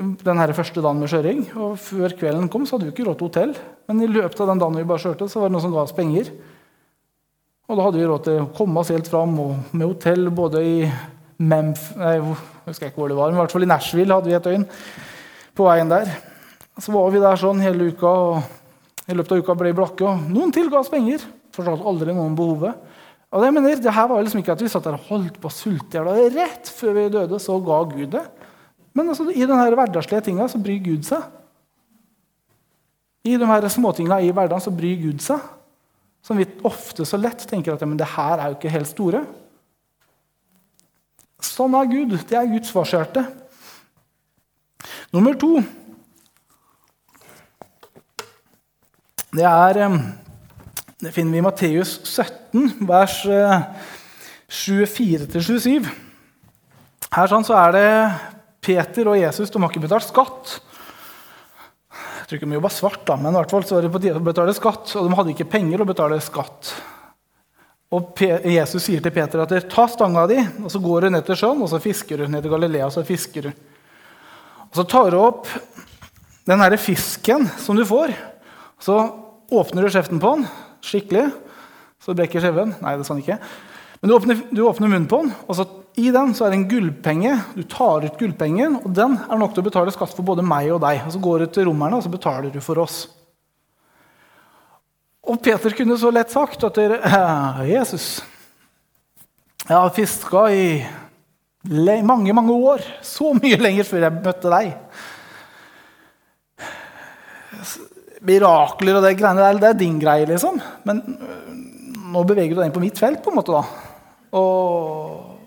den 0.00 0.38
her 0.38 0.52
første 0.54 0.82
dagen 0.82 1.00
med 1.02 1.10
kjøring. 1.10 1.44
Og 1.58 1.78
før 1.80 2.14
kvelden 2.18 2.48
kom, 2.50 2.66
så 2.66 2.76
hadde 2.76 2.88
vi 2.88 2.94
ikke 2.94 3.08
råd 3.08 3.18
til 3.18 3.28
hotell. 3.28 3.54
Men 3.90 4.02
i 4.04 4.10
løpet 4.10 4.40
av 4.40 4.52
den 4.52 4.62
dagen 4.62 4.78
vi 4.78 4.86
bare 4.88 5.02
kjørte, 5.02 5.28
så 5.28 5.42
var 5.42 5.50
det 5.50 5.56
noen 5.56 5.64
som 5.66 5.74
ga 5.74 5.82
oss 5.82 5.96
penger. 5.96 6.30
Og 7.70 7.78
da 7.78 7.86
hadde 7.86 8.00
vi 8.00 8.06
råd 8.10 8.26
til 8.26 8.38
å 8.42 8.50
komme 8.56 8.82
oss 8.82 8.92
helt 8.94 9.10
fram 9.10 9.34
med 9.36 9.86
hotell 9.86 10.30
både 10.34 10.62
i 10.66 10.76
Memf 11.40 11.94
nei, 11.96 12.18
jeg 12.18 12.24
husker 12.66 12.90
ikke 12.90 13.00
hvor 13.00 13.08
det 13.08 13.16
var, 13.16 13.30
men 13.30 13.38
i 13.38 13.40
hvert 13.40 13.52
fall 13.54 13.64
i 13.64 13.68
Nashville 13.70 14.12
hadde 14.12 14.28
vi 14.28 14.34
et 14.36 14.44
døgn 14.44 14.66
på 15.56 15.64
veien 15.64 15.88
der. 15.88 16.10
Så 16.76 16.92
var 16.92 17.06
vi 17.14 17.22
der 17.22 17.40
sånn 17.40 17.62
hele 17.64 17.86
uka, 17.94 18.10
og 18.10 18.59
i 19.10 19.16
løpet 19.18 19.34
av 19.34 19.42
uka 19.42 19.56
ble 19.58 19.74
blakke. 19.76 20.06
Og 20.06 20.30
noen 20.30 20.52
til 20.54 20.70
ga 20.70 20.80
oss 20.80 20.92
penger. 20.92 21.24
Fortalte 21.54 21.86
aldri 21.90 22.14
noen 22.14 22.36
behovet. 22.38 22.78
Og 23.30 23.44
det, 23.44 23.50
mener, 23.54 23.78
det 23.78 23.94
her 23.94 24.08
var 24.10 24.22
liksom 24.24 24.42
ikke 24.42 24.56
at 24.56 24.62
vi 24.64 24.70
satt 24.70 24.86
der 24.88 24.96
og 24.96 25.10
holdt 25.10 25.36
på 25.38 25.50
å 25.50 25.54
sulte 25.54 26.00
i 26.02 26.30
Rett 26.34 26.70
før 26.74 26.96
vi 26.96 27.10
døde, 27.14 27.38
så 27.38 27.58
ga 27.62 27.78
Gud 27.92 28.08
det. 28.16 28.24
Men 28.96 29.12
altså, 29.12 29.28
i 29.30 29.46
denne 29.46 29.68
hverdagslige 29.70 30.24
tinga 30.26 30.48
så 30.50 30.58
bryr 30.62 30.80
Gud 30.82 31.06
seg. 31.06 31.28
I 33.22 33.36
de 33.38 33.46
her 33.46 33.66
småtinga 33.70 34.18
i 34.24 34.32
hverdagen 34.32 34.64
så 34.64 34.72
bryr 34.74 34.98
Gud 34.98 35.22
seg. 35.22 35.44
Som 36.26 36.40
vi 36.40 36.48
ofte 36.66 37.06
så 37.08 37.20
lett 37.20 37.46
tenker 37.48 37.76
at 37.76 37.82
ja, 37.82 37.88
men 37.88 38.00
det 38.00 38.10
her 38.16 38.40
er 38.40 38.50
jo 38.50 38.58
ikke 38.58 38.72
helt 38.74 38.90
store. 38.90 39.22
Sånn 41.40 41.76
er 41.78 41.88
Gud. 41.88 42.18
Det 42.28 42.36
er 42.36 42.50
Guds 42.50 42.72
farshjerte. 42.74 43.24
Nummer 45.14 45.38
to 45.38 45.60
Det 49.30 49.46
er 49.46 49.78
Det 51.00 51.12
finner 51.14 51.32
vi 51.32 51.38
i 51.38 51.42
Matteus 51.44 52.00
17, 52.02 52.82
vers 52.82 53.20
24-27. 54.50 55.76
Eh, 55.78 55.90
her 57.14 57.30
sånn 57.30 57.46
så 57.46 57.54
er 57.54 57.76
det 57.76 57.90
Peter 58.60 59.06
og 59.06 59.16
Jesus 59.20 59.50
de 59.54 59.62
har 59.62 59.70
ikke 59.70 59.84
betalt 59.86 60.08
skatt 60.08 60.56
Jeg 61.94 62.26
tror 62.26 62.36
ikke 62.36 62.48
de 62.50 62.58
jobba 62.58 62.72
svart, 62.74 63.04
da, 63.06 63.16
men 63.16 63.30
i 63.30 63.38
hvert 63.38 63.54
fall 63.54 63.64
så 63.68 63.76
var 63.76 63.86
det 63.86 63.92
på 63.94 64.02
tide 64.02 64.18
å 64.18 64.26
betale 64.32 64.54
skatt. 64.54 64.96
Og 64.98 65.06
de 65.06 65.16
hadde 65.20 65.32
ikke 65.36 65.48
penger 65.54 65.82
å 65.82 65.86
betale 65.88 66.18
skatt. 66.22 66.74
Og 67.94 68.24
Jesus 68.50 68.82
sier 68.84 69.02
til 69.02 69.14
Peter 69.14 69.42
at 69.42 69.54
ta 69.70 69.86
stanga 69.90 70.26
di, 70.30 70.42
og 70.58 70.74
så 70.74 70.82
går 70.82 71.06
du 71.06 71.14
ned 71.14 71.26
til 71.26 71.38
sjøen 71.38 71.62
og 71.62 71.70
så 71.70 71.78
fisker 71.82 72.18
du 72.18 72.26
ned 72.26 72.42
til 72.42 72.54
Galilea. 72.54 72.90
Og 72.90 72.94
så 72.98 73.06
fisker 73.06 73.46
du. 73.46 73.50
Og 74.68 74.82
så 74.82 74.86
tar 74.90 75.14
du 75.14 75.18
opp 75.22 75.46
den 76.46 76.62
herre 76.62 76.78
fisken 76.82 77.46
som 77.62 77.78
du 77.78 77.86
får. 77.86 78.14
Så 78.80 78.96
åpner 79.50 79.84
du 79.84 79.92
kjeften 79.92 80.20
på 80.22 80.34
den 80.36 80.48
skikkelig. 80.84 81.30
så 82.00 82.14
brekker 82.16 82.40
skjeven. 82.40 82.74
Nei, 82.80 82.96
det 82.96 83.04
sa 83.04 83.12
han 83.12 83.20
ikke. 83.20 83.36
Men 84.00 84.08
du 84.08 84.16
åpner, 84.16 84.42
du 84.50 84.62
åpner 84.64 84.88
munnen 84.88 85.08
på 85.10 85.18
den, 85.20 85.34
og 85.44 85.56
så 85.58 85.66
i 86.00 86.08
den 86.14 86.32
så 86.34 86.46
er 86.46 86.52
det 86.52 86.60
en 86.60 86.68
gullpenge. 86.70 87.34
Du 87.58 87.62
tar 87.68 88.06
ut 88.06 88.18
gullpengen, 88.18 88.78
og 88.80 88.94
den 88.96 89.18
er 89.20 89.40
nok 89.40 89.52
til 89.52 89.64
å 89.64 89.66
betale 89.66 89.92
skatt 89.92 90.14
for 90.16 90.24
både 90.24 90.44
meg 90.46 90.70
og 90.72 90.80
deg. 90.84 91.02
Og 91.04 91.12
Så 91.12 91.20
går 91.20 91.44
du 91.44 91.46
til 91.52 91.68
romerne, 91.68 91.98
og 91.98 92.06
så 92.06 92.12
betaler 92.12 92.52
du 92.54 92.60
for 92.64 92.80
oss. 92.80 93.02
Og 95.28 95.36
Peter 95.44 95.74
kunne 95.76 95.98
så 96.00 96.10
lett 96.14 96.32
sagt 96.32 96.64
at 96.64 96.78
dere, 96.78 97.02
Jesus, 97.68 98.22
jeg 99.66 99.76
har 99.76 99.92
fiska 99.94 100.46
i 100.48 100.64
mange, 102.02 102.32
mange 102.32 102.56
år. 102.56 102.86
Så 103.04 103.34
mye 103.36 103.60
lenger 103.60 103.84
før 103.84 104.06
jeg 104.06 104.22
møtte 104.24 104.54
deg. 104.56 104.72
Mirakler 108.26 108.98
og 108.98 109.04
det 109.06 109.14
greiene 109.18 109.44
der, 109.44 109.60
det 109.60 109.68
er 109.70 109.78
din 109.80 110.00
greie, 110.00 110.26
liksom. 110.28 110.58
Men 110.88 111.00
nå 112.10 112.24
beveger 112.28 112.52
du 112.52 112.60
deg 112.60 112.68
inn 112.68 112.74
på 112.74 112.82
mitt 112.82 112.98
felt, 113.00 113.22
på 113.24 113.32
en 113.32 113.38
måte. 113.38 113.54
da. 113.54 113.62
Og 114.36 115.38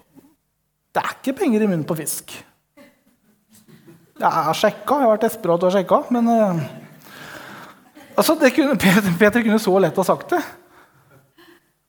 det 0.93 1.03
er 1.03 1.13
ikke 1.17 1.37
penger 1.43 1.65
i 1.65 1.69
munnen 1.69 1.85
på 1.87 1.97
fisk. 1.97 2.33
Jeg 4.23 4.29
har 4.29 4.55
sjekka, 4.55 4.99
jeg 4.99 5.07
har 5.07 5.13
vært 5.15 5.25
desperat 5.25 5.63
og 5.65 5.73
sjekka, 5.73 5.99
men 6.13 6.29
uh, 6.29 6.59
altså, 8.15 8.37
kunne, 8.37 8.77
Peter, 8.83 9.13
Peter, 9.19 9.41
kunne 9.45 9.61
så 9.61 9.73
lett 9.81 9.97
ha 9.99 10.05
sagt 10.07 10.35
det. 10.35 10.41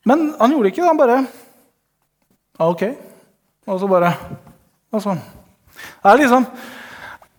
Men 0.08 0.32
han 0.38 0.52
gjorde 0.52 0.68
det 0.68 0.74
ikke. 0.74 0.86
Han 0.88 1.00
bare 1.00 1.18
OK. 2.64 2.82
Og 3.66 3.80
så 3.80 3.88
bare 3.88 4.10
altså, 4.92 5.14
Det 5.14 6.10
er 6.10 6.20
liksom 6.20 6.44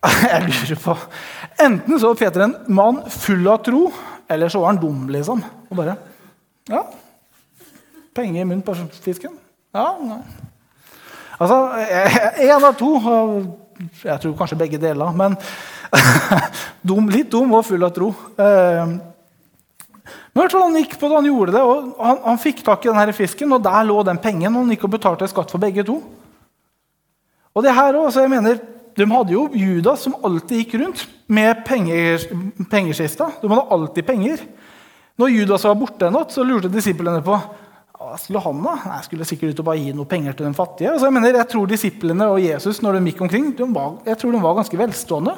Jeg 0.32 0.42
lurer 0.46 0.80
på 0.82 0.96
Enten 1.58 2.00
så 2.00 2.10
var 2.10 2.20
Peter 2.20 2.44
en 2.44 2.56
mann 2.68 3.00
full 3.10 3.48
av 3.48 3.62
tro, 3.64 3.86
eller 4.28 4.52
så 4.52 4.60
var 4.60 4.74
han 4.74 4.80
dum, 4.80 5.06
liksom. 5.12 5.42
Og 5.70 5.76
bare 5.78 5.96
Ja, 6.68 6.82
penger 8.16 8.40
i 8.40 8.44
munnen 8.48 8.64
på 8.64 8.74
fisken. 9.04 9.36
Ja, 9.76 9.90
nei. 10.00 10.20
Altså, 11.36 11.56
én 12.40 12.64
av 12.64 12.72
to. 12.78 12.94
Jeg 14.00 14.20
tror 14.22 14.36
kanskje 14.38 14.58
begge 14.58 14.80
deler. 14.80 15.12
Men 15.16 15.36
dum, 16.88 17.10
litt 17.12 17.28
dum 17.32 17.52
og 17.54 17.66
full 17.68 17.84
av 17.84 17.92
tro. 17.96 18.08
Eh, 18.40 18.94
men 20.36 20.42
hvert 20.44 20.56
Han 20.56 20.78
gikk 20.80 20.96
på 21.00 21.08
det, 21.08 21.16
han 21.16 21.28
gjorde 21.28 21.54
det, 21.54 21.64
og 21.64 22.00
han, 22.00 22.22
han 22.24 22.40
fikk 22.40 22.62
tak 22.64 22.84
i 22.84 22.90
denne 22.90 23.14
fisken, 23.16 23.52
og 23.56 23.62
der 23.64 23.86
lå 23.88 24.02
den 24.06 24.20
pengen. 24.22 24.52
og 24.52 24.64
Han 24.64 24.72
gikk 24.74 24.88
og 24.88 24.96
betalte 24.96 25.28
skatt 25.30 25.52
for 25.52 25.62
begge 25.62 25.84
to. 25.86 26.00
Og 27.56 27.64
det 27.64 27.72
her 27.72 27.96
også, 27.96 28.24
jeg 28.24 28.32
mener, 28.32 28.60
De 28.96 29.04
hadde 29.10 29.34
jo 29.34 29.44
Judas 29.52 30.06
som 30.06 30.16
alltid 30.24 30.62
gikk 30.62 30.78
rundt 30.80 31.04
med 31.28 31.64
penger, 31.66 32.22
pengeskista. 32.70 33.28
De 33.42 33.50
hadde 33.50 33.68
alltid 33.76 34.06
penger. 34.08 34.40
Når 35.20 35.32
Judas 35.32 35.64
var 35.68 35.76
borte, 35.80 36.08
en 36.08 36.16
natt, 36.16 36.32
så 36.32 36.44
lurte 36.44 36.72
disiplene 36.72 37.20
på 37.24 37.36
hva 37.96 38.14
skulle 38.20 38.42
han 38.44 38.58
da? 38.60 38.74
Jeg 38.84 39.06
skulle 39.06 39.26
sikkert 39.28 39.54
ut 39.54 39.60
og 39.62 39.66
bare 39.70 39.80
gi 39.80 39.92
noe 39.96 40.08
penger 40.08 40.36
til 40.36 40.46
de 40.46 40.56
fattige. 40.56 40.92
Altså, 40.92 41.08
jeg, 41.08 41.14
mener, 41.16 41.38
jeg 41.40 41.48
tror 41.52 41.68
disiplene 41.70 42.28
og 42.28 42.40
Jesus 42.44 42.82
når 42.84 42.98
de 42.98 43.10
gikk 43.10 43.22
omkring, 43.24 43.50
de 43.56 43.68
var, 43.72 43.94
jeg 44.06 44.20
tror 44.20 44.36
de 44.36 44.42
var 44.44 44.58
ganske 44.58 44.80
velstående. 44.80 45.34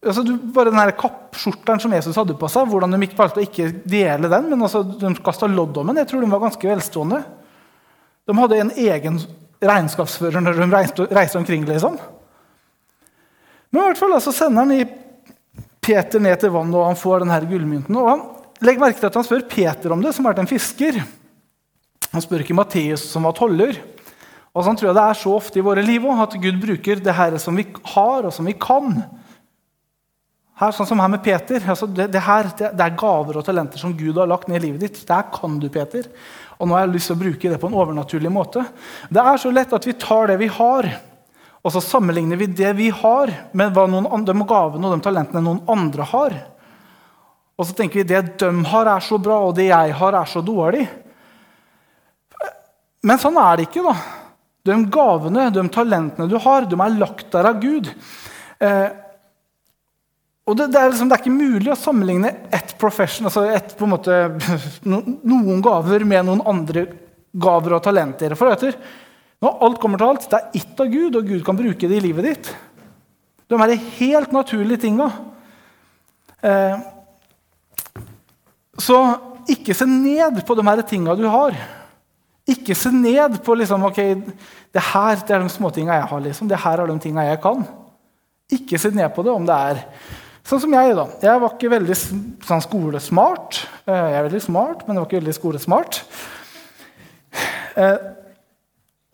Altså, 0.00 0.24
du, 0.26 0.32
bare 0.54 0.72
den 0.74 0.94
kappskjorteren 0.98 1.82
som 1.82 1.94
Jesus 1.94 2.18
hadde 2.18 2.36
på 2.40 2.50
seg, 2.50 2.66
hvordan 2.70 2.96
de 2.96 3.10
valgte 3.18 3.42
å 3.42 3.46
ikke 3.46 3.68
dele 3.88 4.30
den, 4.32 4.50
men 4.50 4.66
altså, 4.66 4.82
de 4.82 5.12
kasta 5.22 5.48
lodd 5.50 5.78
om 5.78 5.92
den, 5.92 6.02
jeg 6.02 6.10
tror 6.10 6.24
de 6.24 6.32
var 6.34 6.42
ganske 6.44 6.70
velstående. 6.72 7.22
De 8.26 8.36
hadde 8.38 8.62
en 8.64 8.74
egen 8.74 9.20
regnskapsfører 9.60 10.42
når 10.42 10.58
de 10.58 10.70
reiste, 10.72 11.08
reiste 11.14 11.38
omkring. 11.38 11.66
liksom. 11.68 11.98
Men 13.70 13.82
i 13.82 13.86
hvert 13.88 14.00
fall 14.02 14.16
altså, 14.16 14.34
sender 14.34 14.64
han 14.64 14.74
i 14.74 14.84
Peter 15.80 16.22
ned 16.22 16.42
til 16.42 16.52
vannet, 16.54 16.76
og 16.76 16.90
han 16.90 16.98
får 16.98 17.24
denne 17.24 17.40
gullmynten. 17.50 17.96
og 17.96 18.10
han 18.10 18.28
Legg 18.60 18.76
merke 18.76 19.00
til 19.00 19.08
at 19.08 19.14
han 19.16 19.24
spør 19.24 19.46
Peter 19.48 19.92
om 19.94 20.02
det, 20.04 20.10
som 20.12 20.26
har 20.26 20.34
vært 20.34 20.42
en 20.42 20.50
fisker. 20.50 20.98
Han 22.12 22.24
spør 22.24 22.42
ikke 22.44 22.56
Matteus, 22.58 23.06
som 23.08 23.24
var 23.24 23.32
toller. 23.38 23.78
Og 24.50 24.66
sånn 24.66 24.76
tror 24.76 24.90
jeg 24.90 24.98
det 24.98 25.04
er 25.06 25.16
så 25.16 25.32
ofte 25.32 25.60
i 25.60 25.64
våre 25.64 25.84
liv 25.84 26.04
også, 26.04 26.26
at 26.26 26.36
Gud 26.42 26.58
bruker 26.60 27.00
det 27.00 27.14
her 27.16 27.38
som 27.40 27.56
vi 27.56 27.64
har, 27.94 28.26
og 28.28 28.34
som 28.34 28.48
vi 28.50 28.56
kan. 28.60 28.98
Her, 30.60 30.74
sånn 30.76 30.90
som 30.90 31.00
her 31.00 31.08
med 31.08 31.22
Peter. 31.24 31.62
Altså 31.62 31.88
det, 31.88 32.10
det, 32.12 32.20
her, 32.26 32.50
det, 32.52 32.74
det, 32.76 32.84
er 32.84 32.98
gaver 33.00 33.38
og 33.40 33.46
talenter 33.46 33.80
som 33.80 33.94
Gud 33.96 34.18
har 34.20 34.28
lagt 34.28 34.50
ned 34.50 34.60
i 34.60 34.66
livet 34.66 34.84
ditt. 34.84 34.98
Der 35.08 35.30
kan 35.32 35.56
du, 35.62 35.70
Peter. 35.72 36.10
Og 36.58 36.68
nå 36.68 36.76
har 36.76 36.84
jeg 36.84 36.98
lyst 36.98 37.08
til 37.08 37.16
å 37.16 37.22
bruke 37.22 37.52
det 37.54 37.60
på 37.62 37.70
en 37.70 37.78
overnaturlig 37.80 38.34
måte. 38.34 38.66
Det 39.08 39.24
er 39.24 39.40
så 39.40 39.54
lett 39.54 39.72
at 39.72 39.88
vi 39.88 39.96
tar 39.96 40.28
det 40.28 40.36
vi 40.42 40.50
har, 40.52 40.90
og 41.60 41.74
så 41.74 41.82
sammenligner 41.84 42.38
vi 42.40 42.48
det 42.56 42.70
vi 42.78 42.88
har, 42.94 43.32
med 43.52 43.74
hva 43.76 43.84
noen, 43.90 44.24
de 44.24 44.34
gavene 44.48 44.88
og 44.88 44.94
de 44.96 45.04
talentene 45.04 45.42
noen 45.44 45.60
andre 45.68 46.06
har. 46.08 46.36
Og 47.60 47.68
så 47.68 47.76
tenker 47.76 48.00
vi 48.00 48.08
det 48.08 48.22
de 48.40 48.48
har, 48.70 48.88
er 48.88 49.04
så 49.04 49.18
bra, 49.20 49.42
og 49.44 49.58
det 49.58 49.68
jeg 49.68 49.92
har, 49.98 50.16
er 50.16 50.30
så 50.30 50.40
dårlig. 50.44 50.86
Men 53.04 53.20
sånn 53.20 53.36
er 53.40 53.60
det 53.60 53.68
ikke. 53.68 53.84
da. 53.84 53.94
De 54.70 54.78
gavene, 54.92 55.50
de 55.52 55.66
talentene 55.72 56.28
du 56.30 56.38
har, 56.40 56.64
de 56.68 56.80
er 56.80 56.96
lagt 56.96 57.28
der 57.34 57.50
av 57.50 57.60
Gud. 57.60 57.92
Eh, 58.60 58.88
og 60.48 60.56
det, 60.56 60.70
det, 60.72 60.80
er 60.80 60.90
liksom, 60.90 61.10
det, 61.10 61.16
er 61.16 61.22
ikke 61.22 61.36
mulig 61.36 61.70
å 61.72 61.78
sammenligne 61.78 62.32
ett 62.56 62.72
profession, 62.80 63.28
altså 63.28 63.44
et, 63.52 63.76
på 63.76 63.86
en 63.86 63.92
måte, 63.92 64.16
noen 64.88 65.60
gaver 65.64 66.04
med 66.08 66.26
noen 66.26 66.42
andre 66.48 66.88
gaver 67.30 67.76
og 67.76 67.84
talenter. 67.84 68.34
For 68.38 68.52
etter, 68.52 68.80
når 69.40 69.62
alt 69.64 69.80
kommer 69.80 70.00
til 70.00 70.10
alt, 70.10 70.26
det 70.28 70.38
er 70.38 70.60
ett 70.60 70.80
av 70.82 70.90
Gud, 70.92 71.16
og 71.16 71.28
Gud 71.32 71.44
kan 71.46 71.56
bruke 71.56 71.88
det 71.88 71.96
i 71.96 72.04
livet 72.04 72.26
ditt. 72.28 72.50
De 73.48 73.56
er 73.56 73.72
de 73.72 73.78
helt 73.96 74.32
naturlige 74.36 74.84
tinga. 74.84 75.08
Eh, 76.44 76.82
så 78.80 78.98
ikke 79.50 79.74
se 79.76 79.88
ned 79.88 80.42
på 80.46 80.56
de 80.56 80.64
her 80.68 80.82
tinga 80.86 81.16
du 81.18 81.26
har. 81.32 81.56
Ikke 82.50 82.76
se 82.76 82.92
ned 82.92 83.40
på 83.44 83.56
liksom, 83.56 83.84
ok, 83.88 84.00
det 84.72 84.84
her 84.92 85.24
det 85.26 85.36
er 85.36 85.42
de 85.42 85.52
småtinga 85.52 85.98
jeg 85.98 86.08
har. 86.12 86.20
liksom. 86.20 86.48
Det 86.48 86.60
her 86.60 86.82
er 86.82 86.92
de 86.92 86.98
tinga 87.00 87.26
jeg 87.26 87.40
kan. 87.42 87.64
Ikke 88.50 88.78
se 88.78 88.92
ned 88.92 89.08
på 89.14 89.24
det 89.24 89.32
om 89.32 89.46
det 89.46 89.56
er 89.56 89.82
sånn 90.44 90.62
som 90.62 90.74
jeg. 90.74 90.94
da. 90.98 91.08
Jeg 91.22 91.42
var 91.42 91.56
ikke 91.56 91.72
veldig 91.74 91.96
sånn 91.96 92.64
skolesmart. 92.64 93.64
Eh, 93.86 94.06
jeg 94.12 94.20
er 94.20 94.28
veldig 94.28 94.44
smart, 94.46 94.86
men 94.86 94.96
jeg 94.96 95.02
var 95.02 95.10
ikke 95.10 95.22
veldig 95.22 95.36
skolesmart. 95.40 96.02
Eh, 97.80 97.98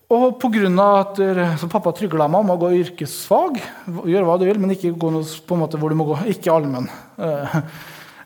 og 0.07 0.37
pga. 0.39 0.69
at 1.01 1.19
så 1.59 1.69
pappa 1.71 1.91
trygla 1.93 2.29
meg 2.31 2.45
om 2.45 2.53
å 2.55 2.59
gå 2.61 2.69
yrkesfag 2.79 3.59
Gjør 4.07 4.27
hva 4.29 4.37
du 4.39 4.45
vil, 4.47 4.61
men 4.63 4.71
ikke 4.77 4.95
gå 4.95 5.11
noe 5.11 5.27
på 5.27 5.57
en 5.57 5.63
måte 5.65 5.81
hvor 5.81 5.91
du 5.91 5.99
må 5.99 6.07
gå. 6.07 6.19
Ikke 6.31 6.53
allmenn. 6.55 6.87
Eh, 7.19 7.57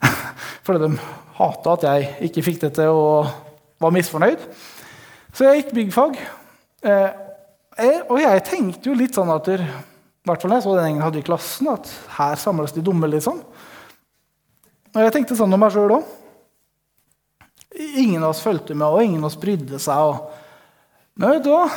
fordi 0.66 0.84
de 0.84 0.90
hata 1.38 1.76
at 1.78 1.86
jeg 1.88 2.28
ikke 2.28 2.44
fikk 2.44 2.60
det 2.66 2.74
til 2.76 2.92
og 2.92 3.30
var 3.80 3.94
misfornøyd. 3.96 4.44
Så 5.32 5.46
jeg 5.46 5.62
gikk 5.62 5.72
byggfag. 5.78 6.18
Eh, 6.84 7.10
og 8.10 8.18
jeg 8.20 8.44
tenkte 8.44 8.90
jo 8.90 8.98
litt 8.98 9.16
sånn 9.16 9.32
at 9.32 9.48
i 9.48 9.58
hvert 10.28 10.42
fall 10.42 10.52
jeg 10.52 10.64
så 10.66 10.74
den 10.76 10.90
gjengen 10.90 11.06
hadde 11.06 11.20
i 11.22 11.24
klassen, 11.24 11.70
at 11.72 11.88
her 12.18 12.36
samles 12.36 12.74
de 12.76 12.84
dumme. 12.84 13.08
liksom. 13.08 13.40
Og 14.90 15.00
jeg 15.00 15.14
tenkte 15.14 15.38
sånn 15.38 15.56
om 15.56 15.62
meg 15.62 15.72
sjøl 15.72 15.96
òg. 15.96 16.16
Ingen 18.02 18.20
av 18.20 18.34
oss 18.34 18.42
fulgte 18.44 18.76
med, 18.76 18.84
og 18.84 19.00
ingen 19.00 19.22
av 19.22 19.30
oss 19.30 19.40
brydde 19.40 19.80
seg. 19.80 20.12
Og... 20.12 20.39
Men 21.20 21.42
da? 21.44 21.56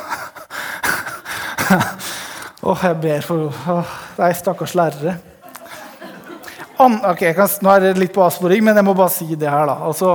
Åh, 2.64 2.84
jeg 2.88 2.96
ber 3.04 3.26
for 3.28 3.50
Åh, 3.52 3.90
Nei, 4.16 4.30
stakkars 4.40 4.72
lærere. 4.80 5.18
An, 6.80 6.96
ok, 7.10 7.26
kan, 7.36 7.50
Nå 7.60 7.74
er 7.74 7.84
det 7.84 7.98
litt 8.00 8.14
på 8.16 8.24
avsporing, 8.24 8.64
men 8.64 8.80
jeg 8.80 8.88
må 8.88 8.94
bare 8.96 9.12
si 9.12 9.28
det 9.36 9.50
her. 9.52 9.66
da. 9.68 9.76
Altså, 9.90 10.14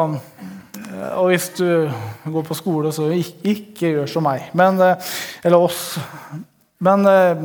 eh, 0.80 1.10
og 1.20 1.28
hvis 1.28 1.50
du 1.58 1.66
går 2.24 2.46
på 2.48 2.56
skole, 2.56 2.92
så 2.94 3.10
ikke, 3.12 3.52
ikke 3.52 3.90
gjør 3.98 4.08
som 4.14 4.24
meg. 4.24 4.48
Men, 4.56 4.80
eh, 4.80 5.10
eller 5.44 5.66
oss. 5.66 5.82
Men 6.80 7.04
eh, 7.12 7.44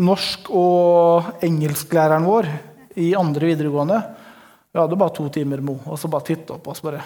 norsk- 0.00 0.48
og 0.56 1.44
engelsklæreren 1.44 2.24
vår 2.24 2.48
i 2.96 3.12
andre 3.18 3.52
videregående 3.52 4.00
Vi 4.72 4.80
hadde 4.80 4.96
bare 4.98 5.14
to 5.14 5.28
timer 5.28 5.60
med 5.60 5.76
henne, 5.76 5.92
og 5.92 6.00
så 6.00 6.08
bare 6.10 6.26
titta 6.32 6.56
på 6.58 6.72
oss 6.72 6.80
bare 6.82 7.02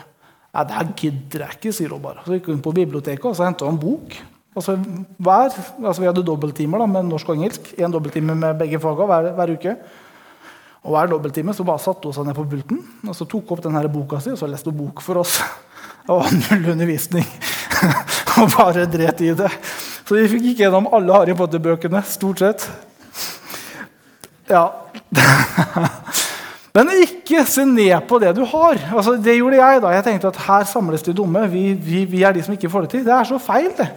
Nei, 0.54 0.64
det 0.64 0.76
her 0.78 0.90
gidder 0.96 1.44
jeg 1.44 1.58
ikke, 1.58 1.72
sier 1.76 1.92
hun 1.92 2.02
bare. 2.02 2.24
Så 2.24 2.36
gikk 2.36 2.50
hun 2.50 2.64
på 2.64 2.74
biblioteket 2.76 3.28
og 3.28 3.36
så 3.36 3.46
henta 3.46 3.68
en 3.68 3.80
bok. 3.80 4.16
Altså, 4.58 4.74
hver, 5.22 5.54
altså 5.84 6.00
Vi 6.02 6.08
hadde 6.08 6.24
dobbelttimer 6.26 6.86
med 6.86 7.10
norsk 7.10 7.28
og 7.28 7.36
engelsk. 7.38 7.72
Én 7.78 7.92
dobbelttime 7.92 8.34
med 8.34 8.58
begge 8.58 8.80
fagene 8.82 9.08
hver, 9.10 9.32
hver 9.36 9.54
uke. 9.54 9.76
Og 10.82 10.94
Hver 10.94 11.10
dobbelttime 11.12 11.54
så 11.54 11.66
bare 11.68 11.82
satte 11.82 12.08
hun 12.08 12.16
seg 12.16 12.26
ned 12.26 12.36
på 12.38 12.46
pulten 12.48 12.80
og 13.08 13.16
så 13.16 13.26
tok 13.28 13.50
opp 13.52 13.62
denne 13.64 13.82
boka 13.92 14.20
si 14.22 14.30
og 14.32 14.38
så 14.40 14.48
leste 14.48 14.70
hun 14.72 14.78
bok 14.86 15.02
for 15.04 15.20
oss. 15.20 15.40
Det 16.08 16.16
var 16.16 16.32
null 16.32 16.70
undervisning. 16.72 17.26
og 18.40 18.48
bare 18.54 18.86
dret 18.88 19.20
i 19.20 19.34
det. 19.36 19.50
Så 20.08 20.16
vi 20.16 20.28
fikk 20.32 20.46
ikke 20.52 20.62
gjennom 20.64 20.88
alle 20.96 21.12
Harry 21.12 21.34
Potter-bøkene, 21.36 22.00
stort 22.08 22.40
sett. 22.40 22.64
Ja. 24.48 24.70
Men 26.78 26.92
ikke 27.02 27.42
se 27.48 27.64
ned 27.66 27.96
på 28.06 28.20
det 28.22 28.36
du 28.36 28.44
har. 28.46 28.78
Altså, 28.94 29.16
det 29.18 29.34
gjorde 29.34 29.58
jeg. 29.58 29.80
da. 29.82 29.94
Jeg 29.96 30.04
tenkte 30.06 30.30
at 30.30 30.42
her 30.46 30.66
samles 30.70 31.02
de 31.02 31.14
dumme. 31.16 31.42
Vi, 31.50 31.72
vi, 31.74 32.04
vi, 32.06 32.22
er 32.22 32.36
de 32.36 32.44
som 32.46 32.54
ikke 32.54 32.70
får 32.70 32.86
det 32.86 32.90
til. 32.92 33.06
Det 33.08 33.14
er 33.16 33.26
så 33.26 33.38
feil, 33.42 33.72
det. 33.74 33.88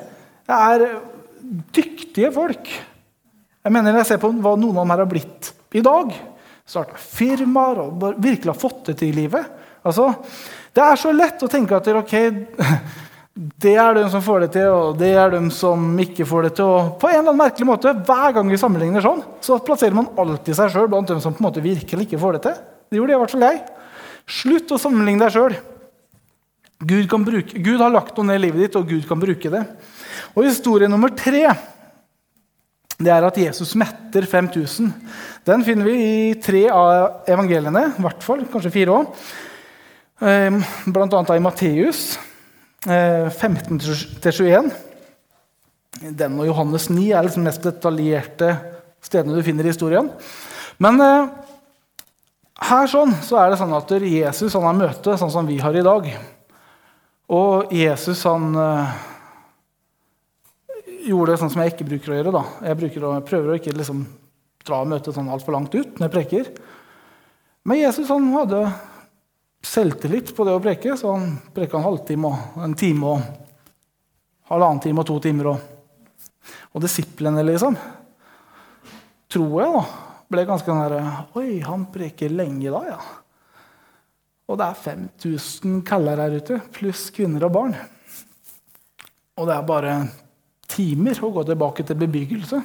Det 0.49 0.57
er 0.57 0.85
dyktige 1.77 2.31
folk. 2.33 2.71
Jeg 3.61 3.73
mener, 3.75 3.99
jeg 4.01 4.09
ser 4.09 4.21
på 4.21 4.31
hva 4.33 4.55
noen 4.57 4.73
av 4.73 4.81
dem 4.81 4.93
her 4.95 5.03
har 5.03 5.11
blitt 5.11 5.51
i 5.77 5.83
dag, 5.85 6.09
starta 6.67 6.97
firmaer 6.97 7.83
og 7.83 8.07
virkelig 8.17 8.49
har 8.49 8.57
fått 8.57 8.89
det 8.89 8.97
til 8.97 9.11
i 9.11 9.19
livet. 9.21 9.45
Altså, 9.85 10.09
Det 10.73 10.81
er 10.81 10.95
så 10.95 11.11
lett 11.11 11.41
å 11.43 11.49
tenke 11.51 11.75
at 11.75 11.87
ok, 11.91 12.15
det 13.31 13.77
er 13.79 13.95
de 13.95 14.03
som 14.11 14.23
får 14.23 14.43
det 14.43 14.49
til, 14.57 14.67
og 14.75 14.97
det 14.99 15.13
er 15.15 15.31
de 15.31 15.39
som 15.55 15.83
ikke 16.03 16.25
får 16.27 16.49
det 16.49 16.55
til. 16.57 16.67
Og 16.67 16.95
på 16.99 17.07
en 17.07 17.15
eller 17.15 17.31
annen 17.31 17.39
merkelig 17.39 17.67
måte, 17.69 17.93
Hver 18.07 18.33
gang 18.35 18.49
vi 18.51 18.59
sammenligner 18.59 19.03
sånn, 19.03 19.21
så 19.39 19.59
plasserer 19.63 19.95
man 19.95 20.09
alltid 20.19 20.57
seg 20.57 20.73
sjøl 20.73 20.89
blant 20.91 21.07
dem 21.07 21.21
som 21.23 21.33
på 21.33 21.39
en 21.39 21.47
måte 21.47 21.63
virkelig 21.63 22.09
ikke 22.09 22.19
får 22.19 22.37
det 22.37 22.41
til. 22.47 22.57
Det 22.91 22.99
gjorde 22.99 23.13
jeg 23.13 23.21
hvert 23.21 23.35
fall 23.35 23.45
jeg. 23.47 23.61
Slutt 24.41 24.73
å 24.75 24.79
sammenligne 24.81 25.23
deg 25.23 25.35
sjøl. 25.35 25.55
Gud, 26.81 27.07
Gud, 27.07 27.77
har 27.79 27.93
lagt 27.93 28.17
noe 28.17 28.27
ned 28.27 28.41
i 28.41 28.43
livet 28.49 28.65
ditt, 28.65 28.75
og 28.75 28.89
Gud 28.89 29.05
kan 29.07 29.21
bruke 29.21 29.51
det. 29.53 29.61
Og 30.35 30.47
Historie 30.49 30.89
nummer 30.91 31.13
tre 31.15 31.45
det 33.01 33.09
er 33.09 33.25
at 33.25 33.37
Jesus 33.39 33.71
metter 33.79 34.27
5000. 34.29 34.91
Den 35.47 35.63
finner 35.65 35.87
vi 35.87 35.93
i 35.95 36.33
tre 36.37 36.67
av 36.69 37.23
evangeliene, 37.31 37.87
i 37.97 38.03
hvert 38.03 38.21
fall, 38.21 38.43
kanskje 38.51 38.73
fire 38.75 38.99
òg. 38.99 39.23
Bl.a. 40.21 40.91
blant 40.93 41.15
annet 41.17 41.33
i 41.33 41.41
Matteus 41.41 42.03
15-21. 42.85 44.71
Eh, 46.01 46.11
den 46.17 46.39
og 46.39 46.47
Johannes 46.47 46.89
9 46.89 47.11
er 47.13 47.27
liksom 47.27 47.45
mest 47.45 47.65
detaljerte 47.65 48.55
stedene 49.01 49.37
du 49.37 49.45
finner 49.45 49.67
i 49.67 49.73
historien. 49.73 50.09
Men 50.81 50.97
eh, 51.05 51.29
her 52.71 52.89
sånn, 52.89 53.13
så 53.25 53.37
er 53.41 53.51
det 53.51 53.59
sånn 53.61 53.73
at 53.77 53.93
Jesus 54.01 54.53
han 54.57 54.65
har 54.69 54.77
møte 54.77 55.17
sånn 55.17 55.33
som 55.33 55.49
vi 55.49 55.59
har 55.61 55.77
i 55.77 55.85
dag. 55.85 56.09
Og 57.31 57.71
Jesus 57.73 58.23
han 58.27 58.49
eh, 58.57 58.97
gjorde 61.07 61.33
det 61.33 61.39
sånn 61.41 61.53
som 61.53 61.61
jeg 61.63 61.75
ikke 61.75 61.89
bruker 61.91 62.13
å 62.13 62.17
gjøre. 62.17 62.35
da. 62.35 62.43
Jeg, 62.65 62.93
å, 62.97 63.13
jeg 63.17 63.27
prøver 63.29 63.51
å 63.51 63.59
ikke 63.61 63.77
liksom 63.77 64.05
dra 64.65 64.83
møtet 64.85 65.15
sånn 65.15 65.29
altfor 65.33 65.55
langt 65.57 65.73
ut 65.77 65.97
når 65.97 66.07
jeg 66.07 66.15
preker. 66.17 66.51
Men 67.65 67.81
Jesus 67.81 68.09
han 68.09 68.29
hadde 68.33 68.65
selvtillit 69.61 70.33
på 70.35 70.45
det 70.47 70.55
å 70.55 70.61
preke, 70.63 70.95
så 70.97 71.13
han 71.15 71.35
preka 71.53 71.77
en 71.77 71.85
halvtime 71.85 72.29
og 72.29 72.63
en 72.65 72.75
time 72.77 73.13
og 73.13 73.25
halvannen 74.51 74.81
time 74.83 75.03
og 75.03 75.07
to 75.07 75.17
timer. 75.23 75.51
Og, 75.53 76.51
og 76.71 76.83
disiplene, 76.83 77.43
liksom, 77.45 77.77
tror 79.31 79.57
jeg, 79.61 79.73
da, 79.77 79.83
ble 80.31 80.45
ganske 80.47 80.71
sånn 80.71 80.83
der 80.85 81.39
Oi, 81.39 81.59
han 81.65 81.87
preker 81.93 82.33
lenge 82.33 82.71
da, 82.73 82.83
ja. 82.89 82.99
Og 84.51 84.57
det 84.59 84.67
er 84.67 84.81
5000 84.83 85.79
kaller 85.87 86.19
her 86.19 86.33
ute, 86.41 86.57
pluss 86.75 87.05
kvinner 87.15 87.45
og 87.47 87.53
barn. 87.55 87.77
Og 89.39 89.47
det 89.47 89.55
er 89.55 89.67
bare 89.67 89.93
timer 90.71 91.21
å 91.23 91.31
gå 91.31 91.45
tilbake 91.47 91.85
til 91.87 91.99
bebyggelse. 91.99 92.59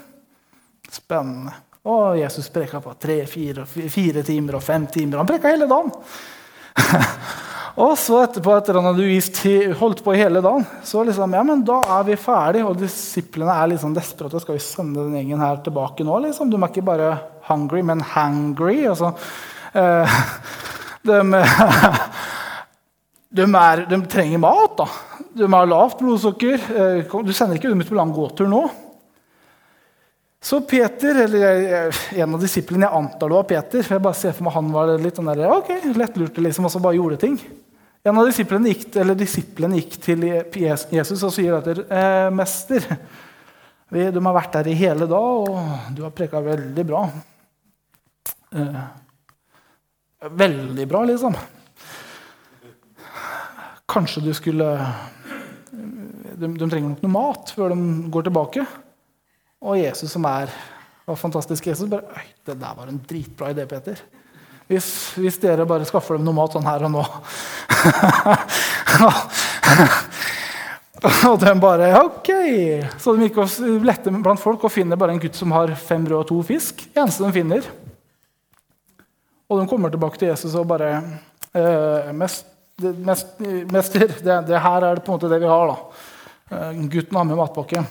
Spennende. 0.91 1.55
Og 1.87 2.19
Jesus 2.19 2.49
preka 2.51 2.81
på 2.83 2.97
tre, 2.99 3.21
fire, 3.31 3.63
fire 3.67 4.25
timer 4.27 4.59
og 4.59 4.65
fem 4.67 4.89
timer. 4.91 5.21
Han 5.21 5.31
preka 5.31 5.53
hele 5.53 5.69
dagen. 5.71 5.93
og 7.85 7.93
så 8.01 8.21
etterpå, 8.25 8.55
etter 8.57 8.79
han 8.79 8.89
hadde 8.91 9.75
holdt 9.81 10.03
på 10.05 10.15
hele 10.17 10.43
dagen, 10.45 10.67
så 10.87 11.05
liksom, 11.07 11.35
ja, 11.37 11.43
men 11.47 11.65
da 11.67 11.81
er 11.99 12.07
vi 12.09 12.19
ferdig, 12.21 12.65
Og 12.67 12.79
disiplene 12.81 13.55
er 13.55 13.73
liksom 13.75 13.95
desperate. 13.97 14.41
Skal 14.43 14.59
vi 14.59 14.65
sende 14.65 15.05
den 15.05 15.19
gjengen 15.19 15.45
her 15.45 15.61
tilbake 15.65 16.07
nå? 16.07 16.21
Liksom? 16.27 16.51
De 16.53 16.61
er 16.61 16.71
ikke 16.71 16.87
bare 16.87 17.11
hungry, 17.49 17.83
men 17.83 18.01
hangry. 18.01 18.79
Altså, 18.89 19.13
eh, 19.75 20.17
de, 21.09 21.21
de, 23.43 23.47
er, 23.67 23.87
de 23.91 24.01
trenger 24.07 24.43
mat. 24.43 24.81
da. 24.81 24.89
De 25.37 25.53
har 25.53 25.69
lavt 25.69 26.01
blodsukker. 26.01 26.61
Eh, 26.73 27.17
du 27.25 27.33
sender 27.37 27.59
ikke 27.59 27.73
dem 27.73 27.85
ut 27.85 27.93
på 27.93 27.99
lang 27.99 28.15
gåtur 28.17 28.49
nå. 28.51 28.67
Så 30.43 30.61
Peter, 30.61 31.23
eller 31.25 31.95
en 32.15 32.35
av 32.37 32.43
disiplene, 32.43 32.87
jeg 32.87 32.99
antar 32.99 33.31
det 33.31 33.39
var 33.39 33.47
Peter 33.51 33.83
for 33.87 33.97
jeg 33.97 34.05
bare 34.05 34.19
ser 34.19 34.35
for 34.37 34.47
meg 34.47 34.55
han 34.55 34.69
var 34.75 34.93
litt 35.01 35.19
sånn 35.19 35.31
der, 35.33 35.47
ok, 35.57 35.71
lettlurte 35.97 36.45
liksom, 36.45 36.69
og 36.69 36.75
så 36.75 36.83
bare 36.85 36.99
gjorde 36.99 37.19
ting. 37.25 37.39
En 38.07 38.21
av 38.21 38.29
disiplene 38.29 38.71
gikk, 38.71 38.85
disiplene 39.19 39.81
gikk 39.81 39.97
til 40.05 40.27
Jesus 40.29 41.25
og 41.27 41.33
sier 41.35 41.57
at 41.57 41.67
eh, 41.73 42.29
'Mester, 42.31 42.85
vi, 43.91 44.05
de 44.15 44.23
har 44.29 44.37
vært 44.37 44.61
der 44.61 44.71
i 44.71 44.77
hele 44.79 45.09
dag, 45.11 45.51
og 45.51 45.91
du 45.97 46.05
har 46.07 46.15
preka 46.15 46.45
veldig 46.45 46.87
bra.' 46.87 47.09
Eh, 48.57 48.85
veldig 50.31 50.87
bra, 50.89 51.03
liksom. 51.05 51.35
Kanskje 53.91 54.23
du 54.23 54.33
skulle 54.35 54.71
de, 55.73 56.47
de, 56.47 56.69
trenger 56.69 56.93
nok 56.93 57.03
noe 57.05 57.13
mat 57.13 57.53
før 57.57 57.75
de 57.75 58.11
går 58.13 58.29
tilbake. 58.29 58.67
Og 59.67 59.79
Jesus, 59.81 60.13
som 60.15 60.27
er 60.31 60.53
og 61.07 61.19
fantastisk 61.19 61.67
Jesus, 61.67 61.89
bare 61.91 62.03
Øy, 62.17 62.27
det 62.47 62.61
der 62.61 62.75
var 62.77 62.87
en 62.91 63.03
dritbra 63.09 63.51
idé, 63.53 63.67
Peter. 63.67 63.95
Hvis, 64.67 65.15
hvis 65.15 65.39
dere 65.39 65.67
bare 65.67 65.85
skaffer 65.87 66.17
dem 66.17 66.25
noe 66.27 66.35
mat 66.35 66.53
sånn 66.57 66.67
her 66.67 66.83
og 66.89 66.91
nå 66.91 67.03
Og 71.31 71.37
de 71.39 71.53
bare 71.63 71.93
OK. 72.01 72.31
Så 72.99 73.15
de 73.15 73.29
gikk 73.29 73.39
og 73.39 73.85
lette 73.87 74.11
blant 74.11 74.43
folk 74.43 74.65
og 74.67 74.73
finner 74.75 74.99
bare 74.99 75.15
en 75.15 75.23
gutt 75.23 75.39
som 75.39 75.55
har 75.55 75.71
fem 75.79 76.03
brød 76.07 76.19
og 76.19 76.29
to 76.31 76.39
fisk. 76.49 76.83
eneste 76.97 77.23
de 77.23 77.37
finner. 77.37 77.63
Og 79.47 79.61
de 79.61 79.69
kommer 79.71 79.93
tilbake 79.93 80.19
til 80.19 80.33
Jesus 80.33 80.57
og 80.59 80.67
bare 80.67 80.91
eh, 81.55 82.11
mest, 82.17 82.49
mest, 82.83 83.39
Mester, 83.71 84.09
det, 84.09 84.41
det, 84.49 84.59
her 84.59 84.83
er 84.83 84.99
det 84.99 85.05
på 85.07 85.13
en 85.13 85.21
måte 85.21 85.31
det 85.31 85.39
vi 85.45 85.53
har. 85.53 85.71
da. 85.71 85.77
Eh, 86.51 86.83
gutten 86.97 87.21
har 87.21 87.29
med 87.29 87.39
matpakke. 87.39 87.85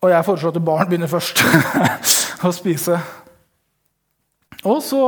Og 0.00 0.10
jeg 0.10 0.24
foreslår 0.24 0.54
at 0.54 0.64
barn 0.64 0.88
begynner 0.88 1.10
først 1.10 1.42
å 2.46 2.52
spise. 2.56 2.96
Og 4.64 4.78
så, 4.84 5.02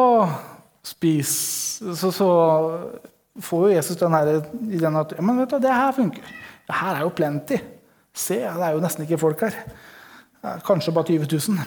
spis, 0.85 1.33
så, 1.97 2.11
så 2.13 2.29
får 3.41 3.63
jo 3.67 3.77
Jesus 3.77 4.01
den 4.01 4.17
her 4.17 4.33
ideen 4.69 4.99
at 5.01 5.15
ja, 5.17 5.25
men 5.25 5.41
vet 5.41 5.55
du, 5.55 5.61
det 5.65 5.73
her 5.73 5.95
funker. 5.97 6.35
Det 6.69 6.77
her 6.77 6.99
er 6.99 7.07
jo 7.07 7.15
plenty. 7.17 7.59
Se, 8.13 8.37
det 8.45 8.67
er 8.67 8.77
jo 8.77 8.83
nesten 8.85 9.07
ikke 9.07 9.21
folk 9.21 9.47
her. 9.47 9.57
Kanskje 10.67 10.93
bare 10.93 11.09
20 11.09 11.29
000. 11.57 11.65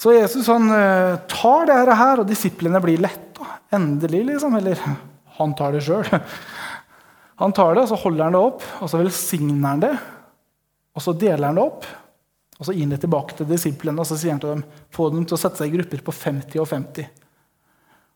Så 0.00 0.14
Jesus 0.16 0.48
han 0.50 0.72
eh, 0.74 1.20
tar 1.30 1.68
det 1.68 1.96
her, 1.98 2.22
og 2.22 2.28
disiplene 2.28 2.80
blir 2.82 3.02
letta. 3.02 3.58
Endelig, 3.76 4.24
liksom. 4.32 4.56
Eller 4.58 4.80
han 5.38 5.54
tar 5.58 5.76
det 5.76 5.84
sjøl. 5.86 6.08
Han 7.42 7.54
tar 7.54 7.76
det, 7.76 7.84
og 7.84 7.92
så 7.92 8.00
holder 8.00 8.24
han 8.26 8.36
det 8.36 8.42
opp, 8.48 8.64
og 8.80 8.90
så 8.90 9.00
velsigner 9.02 9.68
han 9.68 9.84
det. 9.84 9.92
Og 10.92 11.04
så 11.04 11.14
deler 11.16 11.48
han 11.48 11.58
det 11.58 11.64
opp, 11.64 11.86
og 12.58 12.68
så 12.68 12.74
gir 12.74 12.84
han 12.84 12.92
det 12.94 13.00
tilbake 13.02 13.36
til 13.38 13.48
disiplene. 13.48 13.98
Og 14.02 14.08
så 14.08 14.18
sier 14.20 14.34
han 14.34 14.42
til 14.42 14.54
dem 14.54 14.62
få 14.92 15.08
dem 15.14 15.24
til 15.26 15.38
å 15.38 15.40
sette 15.40 15.62
seg 15.62 15.72
i 15.72 15.76
grupper 15.78 16.04
på 16.04 16.14
50 16.14 16.62
og 16.62 16.68
50. 16.70 17.08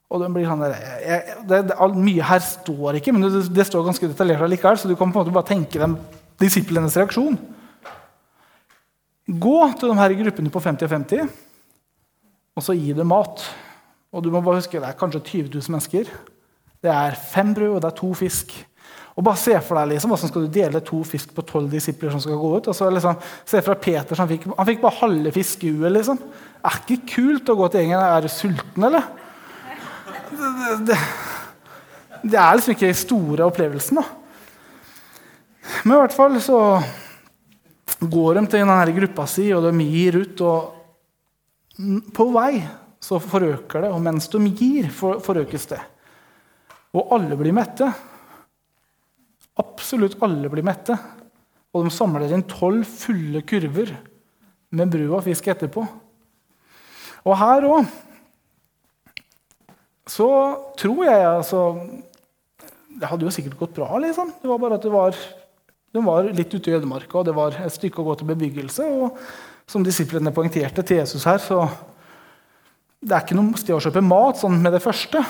Og 0.06 0.22
de 0.22 0.28
blir 0.30 0.46
sånn 0.46 0.62
der, 0.62 0.76
jeg, 1.02 1.36
det, 1.50 1.62
det, 1.72 1.76
Mye 1.98 2.28
her 2.28 2.44
står 2.44 3.00
ikke, 3.00 3.14
men 3.16 3.26
det, 3.26 3.42
det 3.50 3.66
står 3.66 3.88
ganske 3.88 4.10
detaljert 4.12 4.44
allikevel, 4.46 4.78
så 4.78 4.90
du 4.90 4.94
kan 4.94 5.10
på 5.10 5.18
en 5.18 5.24
måte 5.24 5.34
bare 5.34 5.48
tenke 5.48 5.80
dem 5.82 5.96
disiplenes 6.38 6.94
reaksjon. 7.00 7.38
Gå 9.26 9.56
til 9.74 9.90
de 9.90 9.98
her 9.98 10.14
gruppene 10.20 10.52
på 10.54 10.62
50 10.62 10.86
og 10.86 10.92
50, 10.92 11.34
og 12.56 12.62
så 12.62 12.76
gi 12.78 12.94
dem 12.94 13.10
mat. 13.10 13.42
Og 14.14 14.22
du 14.22 14.30
må 14.30 14.40
bare 14.40 14.60
huske, 14.60 14.78
Det 14.78 14.86
er 14.86 14.98
kanskje 15.00 15.20
20 15.20 15.50
000 15.58 15.74
mennesker. 15.74 16.12
Det 16.80 16.92
er 16.92 17.18
fem 17.18 17.52
brød 17.54 17.74
og 17.74 17.82
det 17.82 17.90
er 17.90 17.98
to 17.98 18.12
fisk. 18.14 18.54
Og 19.16 19.24
bare 19.24 19.40
Se 19.40 19.54
for 19.64 19.80
deg 19.80 19.94
liksom, 19.94 20.12
hvordan 20.12 20.30
skal 20.30 20.44
du 20.44 20.52
dele 20.52 20.82
to 20.84 20.98
fisk 21.08 21.30
på 21.36 21.44
tolv 21.48 21.70
disipler 21.72 22.12
som 22.12 22.20
skal 22.20 22.36
gå 22.36 22.50
ut. 22.58 22.68
Og 22.68 22.76
så 22.76 22.88
liksom, 22.92 23.16
Se 23.48 23.62
for 23.62 23.72
deg 23.72 23.84
Peter, 23.86 24.20
han 24.20 24.28
fikk, 24.28 24.44
han 24.50 24.68
fikk 24.68 24.82
bare 24.82 25.00
halve 25.00 25.32
fiskehuet. 25.32 25.88
Liksom. 25.94 26.20
Er 26.60 26.82
ikke 26.82 27.14
kult 27.14 27.48
å 27.52 27.56
gå 27.62 27.70
til 27.72 27.84
gjengen. 27.84 28.04
Er 28.04 28.26
du 28.26 28.28
sulten, 28.32 28.88
eller? 28.90 29.08
Det, 30.36 30.74
det, 30.90 31.00
det 32.26 32.38
er 32.42 32.58
liksom 32.58 32.76
ikke 32.76 32.90
den 32.90 33.00
store 33.00 33.48
opplevelsen. 33.48 34.02
da. 34.02 34.06
Men 35.84 35.96
i 35.96 36.00
hvert 36.02 36.16
fall 36.16 36.36
så 36.44 36.60
går 38.00 38.36
de 38.36 38.42
til 38.50 38.60
denne 38.60 38.96
gruppa 38.98 39.26
si, 39.30 39.46
og 39.56 39.64
de 39.64 39.86
gir 39.86 40.18
ut. 40.20 40.42
Og 40.44 42.10
på 42.16 42.26
vei 42.34 42.60
så 43.02 43.20
forøker 43.22 43.86
det, 43.86 43.92
og 43.94 44.02
mens 44.02 44.28
de 44.32 44.42
gir, 44.50 44.90
forøkes 44.92 45.66
det. 45.72 45.80
Og 46.96 47.16
alle 47.16 47.38
blir 47.38 47.54
mette. 47.56 47.88
Absolutt 49.60 50.18
alle 50.24 50.50
blir 50.52 50.66
mette. 50.66 50.96
Og 51.76 51.86
de 51.86 51.92
samler 51.92 52.32
inn 52.32 52.44
tolv 52.48 52.86
fulle 52.88 53.42
kurver 53.46 53.92
med 54.76 54.94
og 55.06 55.22
fisk 55.24 55.48
etterpå. 55.52 55.84
Og 57.26 57.38
her 57.40 57.66
òg 57.66 57.86
så 60.06 60.28
tror 60.78 61.00
jeg 61.02 61.22
altså 61.26 61.62
Det 62.96 63.08
hadde 63.10 63.26
jo 63.26 63.32
sikkert 63.34 63.58
gått 63.58 63.74
bra, 63.76 63.88
liksom. 64.00 64.30
Det 64.40 64.48
var 64.48 64.60
bare 64.62 64.78
at 64.78 64.84
det 64.86 64.92
var, 64.92 65.16
de 65.92 66.00
var 66.00 66.28
litt 66.32 66.54
ute 66.54 66.70
i 66.70 66.76
ødemarka, 66.78 67.18
og 67.18 67.26
det 67.28 67.34
var 67.36 67.58
et 67.60 67.74
stykke 67.74 68.00
å 68.00 68.06
gå 68.06 68.14
til 68.16 68.30
bebyggelse. 68.30 68.86
Og 68.88 69.18
som 69.68 69.84
disiplene 69.84 70.32
poengterte 70.32 70.80
til 70.86 71.02
Jesus 71.02 71.26
her, 71.28 71.36
så 71.42 71.66
det 73.04 73.12
er 73.12 73.26
ikke 73.26 73.36
noe 73.36 73.60
sted 73.60 73.76
å 73.76 73.82
kjøpe 73.84 74.00
mat 74.00 74.40
sånn 74.40 74.56
med 74.62 74.72
det 74.72 74.80
første. 74.80 75.20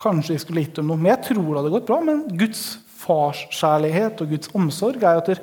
Kanskje 0.00 0.38
vi 0.38 0.40
skulle 0.46 0.64
gitt 0.64 0.80
dem 0.80 0.88
noe. 0.88 0.96
Men 0.96 1.12
jeg 1.12 1.26
tror 1.28 1.44
det 1.50 1.58
hadde 1.60 1.74
gått 1.74 1.90
bra. 1.90 2.00
Men 2.08 2.24
Guds 2.40 2.62
farskjærlighet 3.02 4.22
og 4.22 4.32
Guds 4.32 4.52
omsorg 4.56 5.02
er 5.02 5.20
at 5.20 5.30
det 5.32 5.40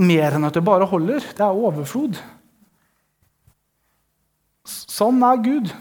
mer 0.00 0.36
enn 0.36 0.48
at 0.48 0.56
det 0.56 0.64
bare 0.64 0.88
holder. 0.88 1.24
Det 1.36 1.44
er 1.44 1.62
overflod. 1.68 2.18
Sånn 4.66 5.22
er 5.26 5.40
Gud. 5.42 5.72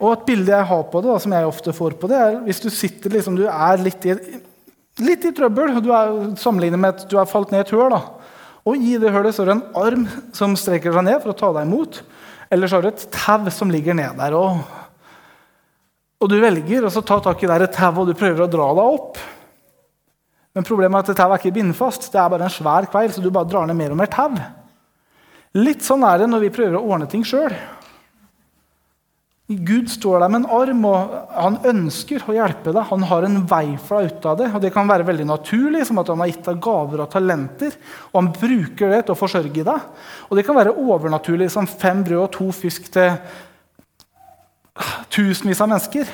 Og 0.00 0.14
et 0.14 0.22
bilde 0.30 0.52
jeg 0.54 0.68
har 0.70 0.86
på 0.88 1.02
det, 1.04 1.16
som 1.20 1.34
jeg 1.36 1.48
ofte 1.48 1.74
får 1.76 1.98
på 2.00 2.08
det, 2.08 2.20
er 2.20 2.38
hvis 2.46 2.62
du 2.64 2.70
sitter 2.72 3.12
liksom, 3.12 3.36
du 3.36 3.44
er 3.44 3.82
litt 3.84 4.06
i, 4.08 4.16
litt 5.04 5.26
i 5.28 5.32
trøbbel, 5.36 5.76
du 5.84 5.90
er 5.92 6.14
sammenlignet 6.40 6.80
med 6.80 6.94
at 6.94 7.04
du 7.10 7.18
har 7.20 7.28
falt 7.28 7.52
ned 7.52 7.62
i 7.62 7.66
et 7.66 7.74
høl. 7.76 7.92
da. 7.92 8.00
Og 8.68 8.80
i 8.80 8.96
det 9.00 9.12
hølet 9.12 9.36
så 9.36 9.44
er 9.44 9.50
det 9.50 9.58
en 9.58 9.80
arm 9.80 10.06
som 10.36 10.56
strekker 10.56 10.96
seg 10.96 11.04
ned 11.06 11.20
for 11.20 11.32
å 11.32 11.36
ta 11.36 11.52
deg 11.56 11.68
imot. 11.68 12.00
Eller 12.50 12.68
så 12.68 12.78
har 12.78 12.86
du 12.86 12.90
et 12.90 13.06
tau 13.12 13.52
som 13.54 13.72
ligger 13.72 13.96
ned 13.96 14.16
der. 14.18 14.36
Og, 14.36 14.64
og 16.20 16.28
du 16.28 16.36
velger 16.40 16.84
å 16.84 16.92
ta 17.00 17.18
tak 17.24 17.42
i 17.42 17.48
det 17.48 17.70
tauet 17.72 18.02
og 18.02 18.10
du 18.10 18.16
prøver 18.18 18.44
å 18.44 18.50
dra 18.52 18.68
deg 18.76 18.96
opp. 18.98 19.20
Men 20.52 20.66
problemet 20.66 21.08
er 21.08 21.14
at 21.14 21.20
tauet 21.22 21.38
er 21.38 21.42
ikke 21.42 21.56
bindfast. 21.56 22.10
Det 22.12 22.20
er 22.20 22.30
bare 22.32 22.48
en 22.48 22.52
svær 22.52 22.88
kveil, 22.92 23.12
så 23.14 23.22
du 23.24 23.30
bare 23.32 23.48
drar 23.48 23.68
ned 23.68 23.78
mer 23.78 23.94
og 23.94 24.00
mer 24.02 24.10
tau. 24.12 24.34
Litt 25.56 25.82
sånn 25.82 26.04
er 26.06 26.20
det 26.20 26.30
når 26.30 26.44
vi 26.44 26.54
prøver 26.54 26.78
å 26.78 26.84
ordne 26.84 27.08
ting 27.10 27.24
sjøl. 27.26 27.54
Gud 29.50 29.88
står 29.90 30.20
der 30.22 30.30
med 30.30 30.44
en 30.44 30.52
arm, 30.54 30.84
og 30.86 31.14
han 31.34 31.56
ønsker 31.66 32.22
å 32.22 32.36
hjelpe 32.36 32.70
deg. 32.70 32.84
Han 32.92 33.02
har 33.10 33.24
en 33.26 33.40
vei 33.50 33.64
for 33.82 33.98
deg 33.98 34.12
ut 34.12 34.28
av 34.30 34.36
det. 34.38 34.50
og 34.54 34.62
Det 34.62 34.70
kan 34.76 34.86
være 34.86 35.08
veldig 35.08 35.26
naturlig, 35.26 35.82
som 35.88 35.98
at 35.98 36.12
han 36.12 36.22
har 36.22 36.30
gitt 36.30 36.46
deg 36.46 36.60
gaver 36.62 37.02
og 37.02 37.10
talenter. 37.10 37.74
Og 38.12 38.20
han 38.20 38.30
bruker 38.36 38.92
det 38.92 39.00
til 39.06 39.16
å 39.16 39.18
forsørge 39.18 39.64
deg. 39.66 39.88
Og 40.28 40.38
det 40.38 40.44
kan 40.46 40.58
være 40.58 40.76
overnaturlig, 40.78 41.48
som 41.50 41.66
fem 41.66 42.04
brød 42.06 42.22
og 42.28 42.30
to 42.36 42.50
fisk 42.54 42.92
til 42.94 43.16
tusenvis 45.12 45.60
av 45.60 45.70
mennesker. 45.70 46.10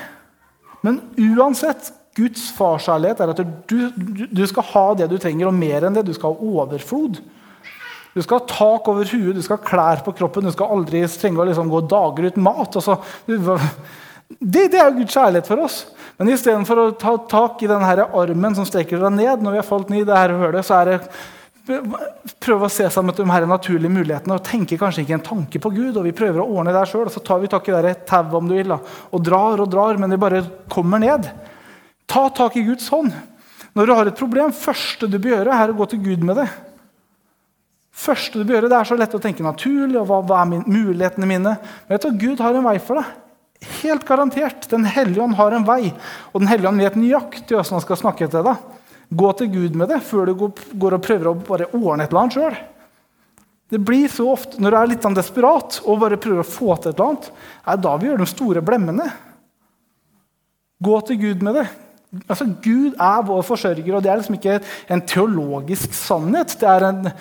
Men 0.85 1.01
uansett, 1.37 1.91
Guds 2.17 2.47
farskjærlighet 2.57 3.19
er 3.21 3.31
at 3.33 3.41
du, 3.69 3.81
du, 3.93 4.23
du 4.33 4.45
skal 4.49 4.65
ha 4.71 4.85
det 4.97 5.09
du 5.11 5.19
trenger, 5.21 5.49
og 5.49 5.57
mer 5.57 5.85
enn 5.85 5.97
det. 5.97 6.07
Du 6.07 6.15
skal 6.17 6.33
ha 6.33 6.53
overflod. 6.63 7.19
Du 8.17 8.23
skal 8.25 8.39
ha 8.39 8.49
tak 8.49 8.87
over 8.89 9.05
huet, 9.05 9.35
du 9.37 9.43
skal 9.45 9.59
ha 9.59 9.67
klær 9.67 10.01
på 10.01 10.15
kroppen, 10.17 10.47
du 10.47 10.53
skal 10.55 10.71
aldri 10.73 11.03
trenge 11.05 11.43
å 11.43 11.45
liksom 11.45 11.69
gå 11.69 11.83
dager 11.85 12.31
uten 12.31 12.45
mat. 12.47 12.79
Altså, 12.79 12.95
det, 13.29 14.63
det, 14.73 14.79
er 14.81 14.95
Guds 14.95 15.13
kjærlighet 15.13 15.49
for 15.49 15.61
oss. 15.67 15.75
Men 16.17 16.31
istedenfor 16.33 16.81
å 16.81 16.87
ta 16.97 17.13
tak 17.29 17.61
i 17.61 17.69
denne 17.69 18.07
armen 18.07 18.57
som 18.57 18.65
strekker 18.65 19.03
deg 19.03 19.13
ned, 19.19 19.43
når 19.45 19.53
vi 19.53 19.61
har 19.61 19.67
falt 19.67 19.93
ned 19.93 20.01
i 20.01 20.07
det 20.09 20.17
her 20.17 20.33
hølet, 20.39 20.65
så 20.65 20.79
er 20.79 20.89
det 20.89 20.97
prøve 21.67 22.67
å 22.67 22.71
se 22.71 22.87
sammen 22.93 23.15
de 23.15 23.25
her 23.27 23.47
naturlige 23.49 23.91
mulighetene 23.91 24.37
og 24.37 24.45
tenke 24.47 24.79
kanskje 24.79 25.03
ikke 25.03 25.17
en 25.17 25.25
tanke 25.25 25.61
på 25.63 25.71
Gud. 25.75 25.97
og 25.97 26.05
Vi 26.07 26.15
prøver 26.15 26.41
å 26.43 26.47
ordne 26.47 26.75
det 26.75 26.85
sjøl, 26.89 27.09
så 27.11 27.23
tar 27.23 27.41
vi 27.43 27.51
tak 27.51 27.67
i 27.69 27.75
tauet 28.07 28.37
om 28.39 28.47
du 28.47 28.55
vil, 28.55 28.71
og 28.71 29.25
drar 29.25 29.63
og 29.63 29.71
drar, 29.71 29.99
men 29.99 30.13
det 30.13 30.21
bare 30.21 30.45
kommer 30.71 31.03
ned. 31.03 31.27
Ta 32.07 32.29
tak 32.29 32.55
i 32.55 32.63
Guds 32.67 32.87
hånd. 32.93 33.11
Når 33.75 33.85
du 33.85 33.93
har 33.93 34.09
et 34.09 34.17
problem, 34.17 34.55
første 34.55 35.09
du 35.11 35.19
bør 35.19 35.37
gjøre, 35.37 35.59
er 35.59 35.73
å 35.73 35.77
gå 35.77 35.91
til 35.91 36.01
Gud 36.07 36.23
med 36.25 36.39
det 36.39 36.47
første 37.97 38.39
du 38.39 38.45
bør 38.45 38.59
gjøre, 38.61 38.71
Det 38.71 38.79
er 38.79 38.89
så 38.89 38.97
lett 38.97 39.15
å 39.15 39.21
tenke 39.21 39.45
naturlig. 39.45 39.99
og 39.99 40.07
hva, 40.07 40.21
hva 40.21 40.41
er 40.41 40.51
min, 40.51 40.65
mulighetene 40.67 41.29
mine? 41.29 41.55
Men 41.87 41.95
vet 41.95 42.05
du, 42.05 42.27
Gud 42.27 42.43
har 42.43 42.55
en 42.55 42.67
vei 42.67 42.77
for 42.79 43.01
deg. 43.01 43.15
Helt 43.81 44.05
garantert. 44.05 44.67
Den 44.69 44.85
hellige 44.85 45.23
ånd 45.23 45.35
har 45.35 45.51
en 45.51 45.65
vei. 45.65 45.93
Og 46.33 46.41
Den 46.41 46.49
hellige 46.51 46.69
ånd 46.69 46.81
vet 46.81 46.99
nøyaktig 46.99 47.55
hvordan 47.55 47.79
han 47.79 47.85
skal 47.85 48.01
snakke 48.03 48.29
til 48.29 48.45
deg. 48.45 48.76
Gå 49.07 49.29
til 49.39 49.51
Gud 49.53 49.77
med 49.79 49.87
det 49.91 50.01
før 50.03 50.27
du 50.27 50.33
går 50.35 50.97
og 50.97 51.03
prøver 51.03 51.29
å 51.29 51.37
bare 51.47 51.69
ordne 51.71 52.03
et 52.03 52.11
eller 52.11 52.25
annet 52.25 52.35
sjøl. 52.35 52.57
Det 53.67 53.79
blir 53.83 54.07
så 54.11 54.29
ofte, 54.31 54.59
Når 54.63 54.71
du 54.71 54.77
er 54.77 54.91
litt 54.93 55.03
sånn 55.03 55.15
desperat 55.15 55.81
og 55.83 55.99
bare 55.99 56.19
prøver 56.19 56.43
å 56.43 56.47
få 56.47 56.75
til 56.75 56.91
et 56.91 56.99
eller 56.99 57.09
annet, 57.11 57.31
er 57.67 57.81
da 57.83 57.95
vi 57.97 58.07
gjør 58.07 58.21
de 58.23 58.29
store 58.31 58.63
blemmene. 58.63 59.09
Gå 60.83 61.01
til 61.07 61.19
Gud 61.23 61.43
med 61.43 61.59
det. 61.59 61.67
Altså, 62.27 62.47
Gud 62.63 62.95
er 62.95 63.25
vår 63.27 63.43
forsørger, 63.43 63.95
og 63.95 64.03
det 64.03 64.11
er 64.11 64.21
liksom 64.21 64.37
ikke 64.37 64.59
en 64.93 65.03
teologisk 65.03 65.95
sannhet. 65.97 66.55
Det 66.59 66.69
er 66.69 66.89
en 66.91 67.11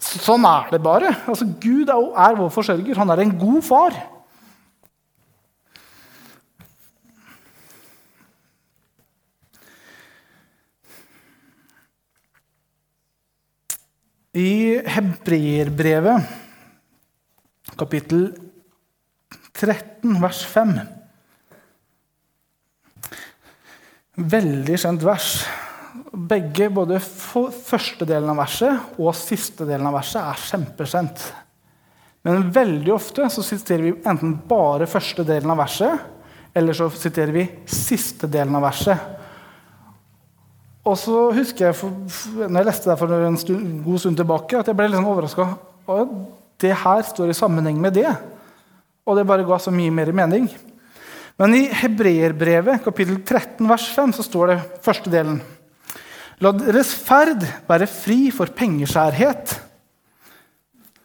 Sånn 0.00 0.46
er 0.48 0.70
det 0.72 0.78
bare. 0.80 1.10
Altså, 1.28 1.44
Gud 1.60 1.90
er 1.92 2.36
vår 2.38 2.48
forsørger. 2.54 2.96
Han 2.96 3.10
er 3.12 3.20
en 3.20 3.34
god 3.36 3.60
far. 3.66 3.96
I 14.30 14.78
Hebreerbrevet, 14.86 16.22
kapittel 17.74 18.28
13, 19.58 20.20
vers 20.22 20.44
5 20.46 20.76
Veldig 24.30 24.76
kjent 24.78 25.02
vers. 25.02 25.32
Begge, 26.14 26.68
både 26.70 27.00
første 27.02 28.06
delen 28.06 28.30
av 28.30 28.38
verset 28.44 29.00
og 29.00 29.16
siste 29.18 29.66
delen 29.66 29.90
av 29.90 29.98
verset, 29.98 30.22
er 30.22 30.46
kjempekjent. 30.46 31.26
Men 32.22 32.50
veldig 32.54 32.94
ofte 32.94 33.26
så 33.34 33.42
siterer 33.42 33.88
vi 33.88 33.96
enten 34.06 34.36
bare 34.46 34.86
første 34.90 35.26
delen 35.26 35.50
av 35.50 35.64
verset, 35.64 36.06
eller 36.54 36.76
så 36.76 36.86
siterer 36.94 37.34
vi 37.34 37.48
siste 37.66 38.30
delen 38.30 38.54
av 38.60 38.68
verset. 38.68 39.19
Og 40.86 40.96
så 40.96 41.16
husker 41.36 41.68
jeg, 41.68 41.76
for, 41.76 41.92
når 42.40 42.62
jeg 42.62 42.68
leste 42.70 42.88
det 42.88 42.98
for 43.00 43.12
en 43.12 43.38
stund, 43.40 43.68
god 43.84 44.00
stund 44.00 44.16
tilbake, 44.16 44.60
at 44.60 44.70
jeg 44.70 44.78
ble 44.78 44.88
litt 44.88 44.96
sånn 44.96 45.10
overraska. 45.10 45.46
Det 46.60 46.72
her 46.82 47.02
står 47.04 47.32
i 47.32 47.36
sammenheng 47.36 47.80
med 47.80 47.98
det. 47.98 48.08
Og 49.04 49.18
det 49.18 49.26
bare 49.28 49.44
ga 49.48 49.58
så 49.60 49.72
mye 49.74 49.92
mer 49.92 50.12
mening. 50.16 50.48
Men 51.40 51.56
i 51.56 51.62
Hebreerbrevet, 51.72 52.82
kapittel 52.84 53.20
13, 53.20 53.64
vers 53.68 53.86
5, 53.96 54.16
så 54.16 54.24
står 54.24 54.52
det 54.52 54.58
første 54.84 55.12
delen. 55.12 55.40
La 56.40 56.52
deres 56.56 56.94
ferd 56.96 57.44
være 57.68 57.88
fri 57.88 58.30
for 58.32 58.48
pengeskjærhet, 58.56 59.58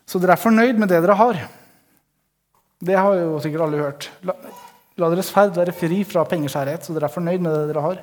så 0.05 0.21
dere 0.21 0.35
er 0.37 0.39
fornøyd 0.39 0.79
med 0.79 0.91
det 0.91 1.01
dere 1.03 1.17
har. 1.19 1.39
Det 2.85 2.95
har 2.95 3.17
jo 3.19 3.39
sikkert 3.43 3.65
alle 3.65 3.81
hørt. 3.81 4.07
La, 4.95 5.09
deres 5.11 5.27
ferd 5.27 5.57
være 5.57 5.73
fri 5.75 5.97
fra 6.07 6.21
pengeskjærhet, 6.23 6.85
så 6.85 6.93
dere 6.95 7.09
er 7.09 7.11
fornøyd 7.11 7.41
med 7.43 7.51
det 7.51 7.63
dere 7.73 7.81
har. 7.83 7.97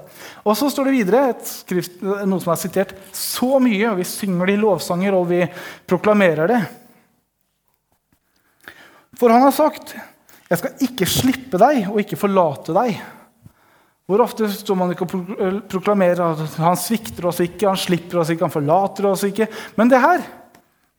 Og 0.45 0.57
så 0.61 0.67
står 0.69 0.91
det 0.91 0.97
videre 0.99 1.23
skrift, 1.49 2.03
noe 2.05 2.43
som 2.43 2.53
er 2.53 2.61
sitert 2.61 2.93
så 3.17 3.57
mye, 3.65 3.87
og 3.89 3.97
vi 4.03 4.05
synger 4.05 4.51
det 4.51 4.57
i 4.59 4.61
lovsanger, 4.61 5.17
og 5.17 5.25
vi 5.31 5.39
proklamerer 5.89 6.53
det. 6.53 6.61
For 9.17 9.33
han 9.33 9.45
har 9.47 9.57
sagt, 9.57 9.95
'Jeg 10.51 10.59
skal 10.59 10.85
ikke 10.85 11.07
slippe 11.09 11.57
deg 11.57 11.89
og 11.89 12.01
ikke 12.01 12.21
forlate 12.21 12.77
deg'. 12.77 13.01
Hvor 14.05 14.21
ofte 14.21 14.51
står 14.53 14.77
man 14.77 14.91
ikke 14.93 15.07
og 15.09 15.63
proklamerer 15.73 16.21
at 16.21 16.57
han 16.61 16.77
svikter 16.77 17.25
oss 17.25 17.41
ikke, 17.41 17.69
han 17.69 17.81
slipper 17.81 18.21
oss 18.21 18.29
ikke, 18.29 18.45
han 18.45 18.53
forlater 18.53 19.07
oss 19.09 19.25
ikke? 19.25 19.49
Men 19.77 19.89
det 19.89 20.01
her 20.03 20.21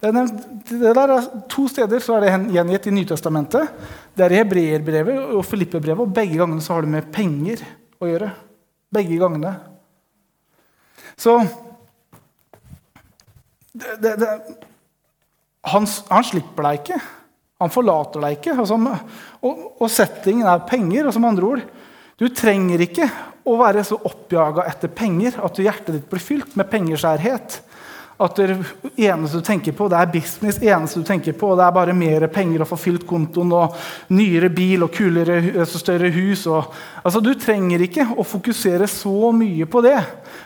det, 0.03 0.23
det 0.67 0.93
der 0.97 1.11
er 1.15 1.27
To 1.51 1.63
steder 1.71 2.01
så 2.03 2.17
er 2.17 2.25
det 2.25 2.55
gjengitt 2.57 2.87
i 2.89 2.95
Nytestamentet. 2.95 3.69
Det 4.11 4.25
er 4.25 4.35
i 4.35 4.39
Hebreerbrevet 4.41 5.35
og 5.37 5.45
Filippebrevet, 5.47 6.03
og 6.03 6.15
begge 6.15 6.39
gangene 6.41 6.63
så 6.63 6.75
har 6.75 6.83
det 6.83 6.91
med 6.91 7.11
penger 7.13 7.63
å 8.03 8.09
gjøre. 8.09 8.31
Begge 8.93 9.19
gangene. 9.21 9.53
Så 11.15 11.37
det, 13.73 14.17
det, 14.19 14.29
han, 15.71 15.87
han, 15.87 16.27
slipper 16.27 16.67
deg 16.67 16.81
ikke. 16.81 16.99
Han 17.63 17.71
forlater 17.73 18.25
deg 18.25 18.37
ikke. 18.37 18.57
Altså, 18.59 18.77
og, 19.39 19.67
og 19.79 19.91
settingen 19.91 20.49
er 20.49 20.65
penger. 20.67 21.07
og 21.07 21.15
som 21.15 21.29
andre 21.29 21.47
ord, 21.47 21.63
du 22.19 22.27
trenger 22.35 22.83
ikke 22.85 23.07
å 23.49 23.55
være 23.59 23.85
så 23.87 23.97
oppjaga 24.07 24.67
etter 24.69 24.91
penger 24.93 25.39
at 25.43 25.59
hjertet 25.59 25.95
ditt 25.95 26.09
blir 26.11 26.23
fylt 26.23 26.57
med 26.59 26.69
pengeskjærhet. 26.71 27.61
At 28.23 28.37
det 28.39 28.53
eneste 28.95 29.41
du 29.41 29.43
tenker 29.43 29.75
på, 29.75 29.89
det 29.91 29.97
er 29.99 30.11
business. 30.13 30.61
eneste 30.61 31.01
du 31.01 31.07
tenker 31.07 31.33
på, 31.35 31.55
Det 31.55 31.63
er 31.65 31.75
bare 31.75 31.93
mer 31.93 32.27
penger 32.27 32.63
å 32.63 32.67
få 32.67 32.77
fylt 32.79 33.07
kontoen 33.07 33.51
og 33.51 33.75
nyere 34.09 34.49
bil 34.49 34.85
og 34.85 34.93
kulere, 34.95 35.41
altså 35.59 35.81
større 35.81 36.11
hus. 36.13 36.45
Og, 36.47 36.71
altså, 37.03 37.19
du 37.19 37.33
trenger 37.35 37.83
ikke 37.83 38.07
å 38.15 38.23
fokusere 38.23 38.87
så 38.87 39.31
mye 39.35 39.65
på 39.65 39.81
det. 39.83 39.99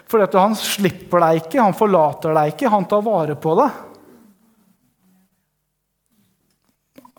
For 0.10 0.26
han 0.40 0.56
slipper 0.56 1.22
deg 1.22 1.44
ikke, 1.44 1.62
han 1.62 1.78
forlater 1.78 2.34
deg 2.34 2.56
ikke, 2.56 2.72
han 2.74 2.88
tar 2.90 3.06
vare 3.06 3.36
på 3.36 3.54
deg. 3.62 3.84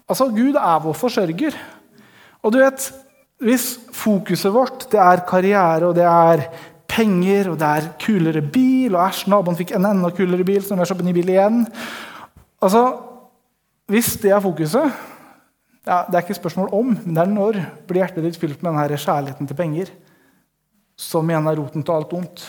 Altså, 0.08 0.30
Gud 0.32 0.56
er 0.56 0.80
vår 0.82 0.96
forsørger. 0.96 1.60
Og 2.42 2.52
du 2.54 2.58
vet, 2.62 2.88
hvis 3.44 3.76
fokuset 3.94 4.50
vårt 4.50 4.88
det 4.90 4.98
er 4.98 5.26
karriere 5.28 5.90
og 5.90 5.94
det 5.98 6.06
er 6.08 6.48
penger 6.88 7.52
og 7.52 7.58
det 7.60 7.68
er 7.68 7.90
kulere 8.00 8.42
bil 8.42 8.96
og 8.96 9.04
æsj, 9.04 9.26
naboen 9.30 9.58
fikk 9.58 9.74
en 9.76 9.86
enda 9.90 10.10
kulere 10.14 10.46
bil, 10.46 10.62
så 10.64 10.72
nå 10.72 10.80
må 10.80 10.86
jeg 10.86 10.92
kjøpe 10.94 11.06
ny 11.06 11.14
bil 11.16 11.34
igjen 11.34 11.64
Altså, 12.58 12.82
Hvis 13.88 14.16
det 14.20 14.32
er 14.34 14.42
fokuset 14.42 14.90
ja, 15.86 16.04
Det 16.08 16.14
er 16.14 16.24
ikke 16.24 16.40
spørsmål 16.40 16.72
om, 16.74 16.94
men 17.04 17.14
det 17.14 17.22
er 17.22 17.32
når 17.32 17.60
blir 17.88 18.02
hjertet 18.02 18.24
ditt 18.24 18.40
fylt 18.40 18.62
med 18.62 18.74
denne 18.74 18.98
kjærligheten 18.98 19.48
til 19.48 19.56
penger, 19.56 19.92
som 20.98 21.30
igjen 21.30 21.46
er 21.48 21.56
roten 21.56 21.84
til 21.84 21.94
alt 21.94 22.12
ondt. 22.12 22.42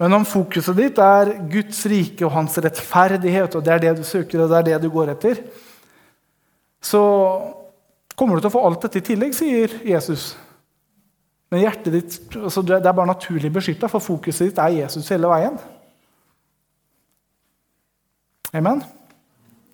Men 0.00 0.16
om 0.16 0.24
fokuset 0.24 0.74
ditt 0.74 0.98
er 0.98 1.34
Guds 1.52 1.84
rike 1.92 2.24
og 2.26 2.32
hans 2.32 2.56
rettferdighet, 2.58 3.54
og 3.54 3.64
det 3.64 3.74
er 3.74 3.82
det 3.84 3.98
du 4.00 4.04
søker 4.08 4.42
og 4.42 4.50
det 4.50 4.58
er 4.58 4.68
det 4.70 4.78
du 4.82 4.88
går 4.90 5.12
etter, 5.12 5.42
så 6.80 7.02
kommer 8.16 8.36
du 8.36 8.42
til 8.42 8.50
å 8.50 8.54
få 8.56 8.64
alt 8.66 8.86
dette 8.86 8.98
i 8.98 9.06
tillegg, 9.12 9.36
sier 9.36 9.76
Jesus. 9.84 10.32
Men 11.50 11.64
hjertet 11.64 11.92
ditt, 11.92 12.36
altså 12.38 12.62
det 12.62 12.78
er 12.78 12.94
bare 12.94 13.10
naturlig 13.10 13.50
beskytta, 13.52 13.90
for 13.90 14.02
fokuset 14.02 14.50
ditt 14.50 14.62
er 14.62 14.76
Jesus 14.84 15.08
hele 15.10 15.30
veien. 15.30 15.58
Amen. 18.54 18.82